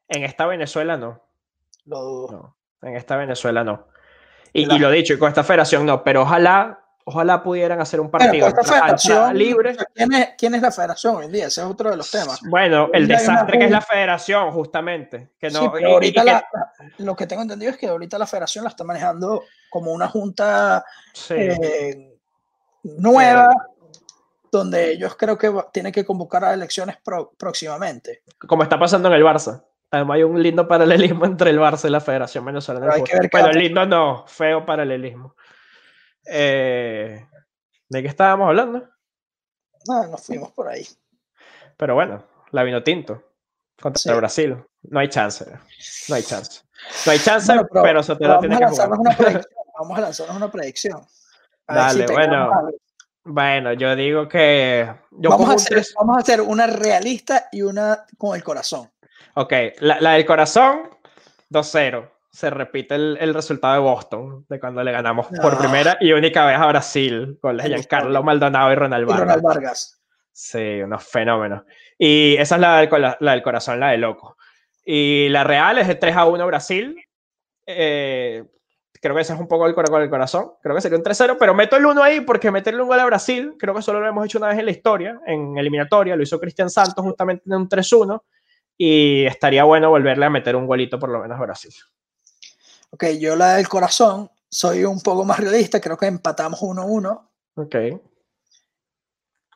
En 0.07 0.23
esta 0.23 0.45
Venezuela 0.45 0.97
no. 0.97 1.21
Lo 1.85 2.01
dudo. 2.01 2.31
no. 2.81 2.87
En 2.89 2.95
esta 2.95 3.15
Venezuela 3.15 3.63
no. 3.63 3.87
Y, 4.53 4.65
La- 4.65 4.75
y 4.75 4.79
lo 4.79 4.89
dicho, 4.91 5.13
y 5.13 5.19
con 5.19 5.29
esta 5.29 5.43
federación 5.43 5.85
no, 5.85 6.03
pero 6.03 6.21
ojalá, 6.21 6.79
ojalá 7.05 7.43
pudieran 7.43 7.81
hacer 7.81 7.99
un 7.99 8.09
partido 8.09 8.47
esta 8.47 8.63
federación, 8.63 9.37
libre. 9.37 9.75
¿quién 9.93 10.13
es, 10.13 10.29
¿quién 10.37 10.55
es 10.55 10.61
la 10.61 10.71
federación 10.71 11.15
hoy 11.17 11.25
en 11.25 11.31
día? 11.31 11.47
Ese 11.47 11.61
es 11.61 11.67
otro 11.67 11.89
de 11.89 11.97
los 11.97 12.09
temas. 12.09 12.39
Bueno, 12.49 12.89
el 12.93 13.07
desastre 13.07 13.57
que 13.59 13.65
es 13.65 13.71
la 13.71 13.81
federación, 13.81 14.51
justamente. 14.51 15.31
Que 15.39 15.49
no, 15.49 15.61
Sí, 15.61 15.69
pero 15.73 15.89
ahorita 15.93 16.21
y 16.21 16.25
la- 16.25 16.47
lo 16.99 17.15
que 17.15 17.27
tengo 17.27 17.41
entendido 17.41 17.71
es 17.71 17.77
que 17.77 17.87
ahorita 17.87 18.17
la 18.17 18.27
federación 18.27 18.63
la 18.63 18.69
está 18.69 18.83
manejando 18.83 19.43
como 19.69 19.91
una 19.91 20.07
junta 20.07 20.85
sí. 21.13 21.33
eh, 21.37 22.17
nueva, 22.83 23.49
donde 24.57 24.91
ellos 24.91 25.15
creo 25.15 25.37
que 25.37 25.49
va- 25.49 25.69
tienen 25.71 25.91
que 25.91 26.05
convocar 26.05 26.43
a 26.45 26.53
elecciones 26.53 26.97
pro- 27.03 27.31
próximamente. 27.37 28.23
como 28.47 28.63
está 28.63 28.77
pasando 28.79 29.07
en 29.09 29.13
el 29.15 29.23
Barça. 29.23 29.63
Además 29.91 30.15
hay 30.15 30.23
un 30.23 30.41
lindo 30.41 30.67
paralelismo 30.67 31.25
entre 31.25 31.49
el 31.51 31.59
Barça 31.59 31.87
y 31.87 31.91
la 31.91 32.01
Federación 32.01 32.43
Venezolana. 32.45 32.85
de 32.85 32.91
Pero 33.03 33.03
hay 33.23 33.29
que 33.29 33.43
ver 33.43 33.55
lindo 33.55 33.85
no, 33.85 34.25
feo 34.27 34.65
paralelismo. 34.65 35.35
Eh, 36.25 37.25
¿De 37.89 38.01
qué 38.01 38.07
estábamos 38.07 38.47
hablando? 38.47 38.83
No, 39.87 40.07
nos 40.07 40.25
fuimos 40.25 40.51
por 40.51 40.67
ahí. 40.67 40.85
Pero 41.77 41.93
bueno, 41.93 42.23
la 42.51 42.63
vino 42.63 42.81
tinto 42.83 43.21
contra 43.79 43.99
Sí. 43.99 44.11
Brasil. 44.11 44.57
No 44.83 44.99
hay 44.99 45.09
chance. 45.09 45.45
No 46.09 46.15
hay 46.15 46.23
chance. 46.23 46.61
No 47.05 47.11
hay 47.11 47.19
chance, 47.19 47.51
Bueno, 47.53 47.67
pero, 47.71 47.83
pero- 47.83 48.03
Sotelo 48.03 48.29
pero 48.29 48.39
tiene 48.39 48.55
vamos, 48.59 48.77
que 48.77 48.81
a 48.81 48.85
jugar. 48.87 48.99
lanzarnos 48.99 48.99
una 48.99 49.17
predicción. 49.17 49.51
Vamos 49.77 49.97
a 49.97 50.01
lanzarnos 50.01 50.37
una 50.37 50.51
predicción. 50.51 51.01
A 51.67 51.75
Dale, 51.75 52.05
bueno, 52.07 52.43
algo. 52.51 52.71
Bueno, 53.25 53.73
yo 53.73 53.95
digo 53.95 54.27
que. 54.29 54.87
Yo 55.11 55.29
Vamos 55.31 55.49
a, 55.49 55.53
hacer, 55.53 55.69
tres- 55.77 55.93
vamos 55.97 56.17
a 56.17 56.19
hacer 56.19 56.41
una 56.41 56.67
realista 56.67 57.49
y 57.51 57.63
una 57.63 58.05
con 58.17 58.35
el 58.35 58.43
corazón. 58.43 58.89
Ok, 59.33 59.51
la, 59.79 59.99
la 59.99 60.11
del 60.13 60.25
corazón, 60.25 60.81
2-0. 61.49 62.09
Se 62.31 62.49
repite 62.49 62.95
el, 62.95 63.17
el 63.19 63.33
resultado 63.33 63.73
de 63.73 63.79
Boston, 63.79 64.45
de 64.47 64.59
cuando 64.59 64.83
le 64.83 64.91
ganamos 64.91 65.27
por 65.41 65.53
No. 65.53 65.59
primera 65.59 65.97
y 66.01 66.11
única 66.11 66.45
vez 66.45 66.57
a 66.57 66.67
Brasil, 66.67 67.37
con 67.41 67.57
la 67.57 67.63
Giancarlo. 67.63 68.21
Maldonado 68.23 68.71
y 68.71 68.75
Ronald 68.75 69.03
Y 69.03 69.05
Vargas. 69.05 69.25
Ronald 69.25 69.43
Vargas. 69.43 70.01
Sí, 70.31 70.81
unos 70.81 71.03
fenómenos. 71.05 71.63
Y 71.97 72.35
esa 72.37 72.55
es 72.55 72.61
la 72.61 72.77
del, 72.79 72.89
cola- 72.89 73.17
la 73.21 73.31
del 73.31 73.41
corazón, 73.41 73.79
la 73.79 73.91
de 73.91 73.97
loco. 73.97 74.37
Y 74.85 75.29
la 75.29 75.43
real 75.45 75.77
es 75.79 75.87
de 75.87 75.95
3 75.95 76.15
a 76.15 76.25
1 76.25 76.45
Brasil. 76.45 77.01
Eh, 77.65 78.43
creo 79.01 79.15
que 79.15 79.21
ese 79.21 79.33
es 79.33 79.39
un 79.39 79.47
poco 79.47 79.65
el 79.67 79.75
corazón 79.75 79.99
del 79.99 80.09
corazón. 80.09 80.51
Creo 80.61 80.75
que 80.75 80.81
sería 80.81 80.97
un 80.97 81.03
3-0, 81.03 81.37
pero 81.39 81.53
meto 81.53 81.75
el 81.75 81.85
1 81.85 82.03
ahí 82.03 82.21
porque 82.21 82.51
meterle 82.51 82.81
un 82.81 82.87
gol 82.87 82.99
a 82.99 83.05
Brasil, 83.05 83.55
creo 83.57 83.73
que 83.73 83.81
solo 83.81 83.99
lo 83.99 84.07
hemos 84.07 84.25
hecho 84.25 84.37
una 84.37 84.47
vez 84.47 84.59
en 84.59 84.65
la 84.65 84.71
historia, 84.71 85.19
en 85.25 85.57
eliminatoria, 85.57 86.15
lo 86.15 86.23
hizo 86.23 86.39
Cristian 86.39 86.69
Santos 86.69 87.03
justamente 87.03 87.43
en 87.45 87.53
un 87.53 87.69
3-1. 87.69 88.21
Y 88.77 89.25
estaría 89.25 89.63
bueno 89.63 89.89
volverle 89.89 90.25
a 90.25 90.29
meter 90.29 90.55
un 90.55 90.67
golito 90.67 90.99
por 90.99 91.09
lo 91.09 91.19
menos 91.19 91.39
a 91.39 91.41
Brasil. 91.41 91.73
Ok, 92.89 93.05
yo 93.19 93.35
la 93.35 93.55
del 93.55 93.67
corazón 93.67 94.29
soy 94.49 94.83
un 94.83 95.01
poco 95.01 95.23
más 95.23 95.39
realista. 95.39 95.79
Creo 95.79 95.97
que 95.97 96.07
empatamos 96.07 96.61
1-1. 96.61 97.27
Ok. 97.55 97.75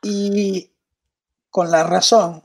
Y 0.02 0.70
con 1.50 1.70
la 1.70 1.84
razón, 1.84 2.42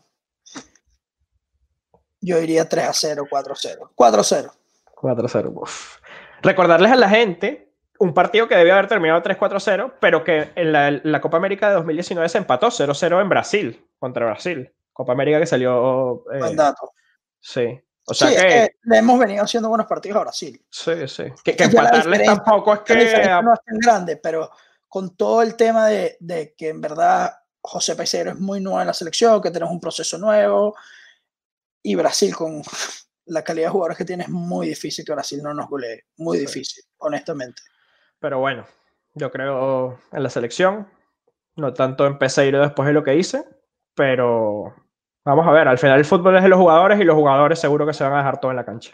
yo 2.19 2.39
iría 2.39 2.67
3 2.67 2.85
a 2.87 2.93
0, 2.93 3.27
4 3.29 3.53
a 3.53 3.55
0. 3.55 3.91
4 3.95 4.21
a 4.21 4.23
0. 4.23 4.51
4-0. 4.95 5.53
uf. 5.61 5.97
Recordarles 6.45 6.91
a 6.91 6.95
la 6.95 7.09
gente 7.09 7.73
un 7.99 8.13
partido 8.13 8.47
que 8.47 8.55
debió 8.55 8.73
haber 8.73 8.87
terminado 8.87 9.21
3-4-0, 9.23 9.93
pero 9.99 10.23
que 10.23 10.51
en 10.55 10.71
la, 10.71 10.91
la 10.91 11.21
Copa 11.21 11.37
América 11.37 11.69
de 11.69 11.75
2019 11.75 12.27
se 12.29 12.37
empató 12.37 12.67
0-0 12.67 13.21
en 13.21 13.29
Brasil, 13.29 13.87
contra 13.99 14.25
Brasil. 14.25 14.71
Copa 14.91 15.13
América 15.13 15.39
que 15.39 15.45
salió. 15.45 16.23
eh, 16.33 16.39
Buen 16.39 16.55
dato. 16.55 16.91
sí. 17.39 17.79
O 18.07 18.13
sea 18.13 18.27
sí, 18.27 18.35
es 18.35 18.43
que. 18.43 18.49
que 18.49 18.69
le 18.83 18.97
hemos 18.97 19.17
venido 19.17 19.43
haciendo 19.43 19.67
buenos 19.67 19.87
partidos 19.87 20.17
a 20.17 20.21
Brasil. 20.21 20.63
Sí, 20.69 21.07
sí. 21.07 21.23
Que, 21.43 21.55
que 21.55 21.63
empatarles 21.63 22.23
tampoco 22.23 22.73
es 22.73 22.79
que. 22.81 22.93
no 23.43 23.53
es 23.53 23.59
tan 23.65 23.79
grande, 23.79 24.17
pero 24.17 24.51
con 24.87 25.15
todo 25.15 25.41
el 25.41 25.55
tema 25.55 25.87
de, 25.87 26.15
de 26.19 26.53
que 26.55 26.69
en 26.69 26.81
verdad 26.81 27.33
José 27.61 27.95
Peseiro 27.95 28.31
es 28.31 28.39
muy 28.39 28.61
nuevo 28.61 28.79
en 28.79 28.87
la 28.87 28.93
selección, 28.93 29.41
que 29.41 29.49
tenemos 29.49 29.73
un 29.73 29.79
proceso 29.79 30.19
nuevo, 30.19 30.75
y 31.81 31.95
Brasil 31.95 32.35
con 32.35 32.61
la 33.25 33.43
calidad 33.43 33.67
de 33.67 33.71
jugadores 33.71 33.97
que 33.97 34.05
tiene 34.05 34.23
es 34.23 34.29
muy 34.29 34.67
difícil 34.67 35.03
que 35.05 35.13
Brasil 35.13 35.41
no 35.43 35.53
nos 35.53 35.67
golee. 35.69 36.03
Muy 36.17 36.37
Sí. 36.37 36.45
difícil, 36.45 36.83
honestamente. 36.97 37.61
Pero 38.19 38.39
bueno, 38.39 38.65
yo 39.13 39.31
creo 39.31 39.99
en 40.11 40.23
la 40.23 40.29
selección. 40.29 40.87
No 41.55 41.73
tanto 41.73 42.05
en 42.05 42.17
Peseiro 42.17 42.61
después 42.61 42.85
de 42.87 42.93
lo 42.93 43.03
que 43.03 43.15
hice, 43.15 43.43
pero. 43.95 44.75
Vamos 45.23 45.47
a 45.47 45.51
ver, 45.51 45.67
al 45.67 45.79
final 45.79 45.97
el 45.97 46.05
fútbol 46.05 46.35
es 46.37 46.43
de 46.43 46.49
los 46.49 46.59
jugadores 46.59 46.99
y 46.99 47.03
los 47.03 47.15
jugadores 47.15 47.57
seguro 47.59 47.85
que 47.87 47.93
se 47.93 48.03
van 48.03 48.13
a 48.13 48.17
dejar 48.17 48.39
todo 48.39 48.51
en 48.51 48.57
la 48.57 48.65
cancha. 48.65 48.91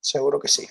Seguro 0.00 0.38
que 0.38 0.48
sí. 0.48 0.66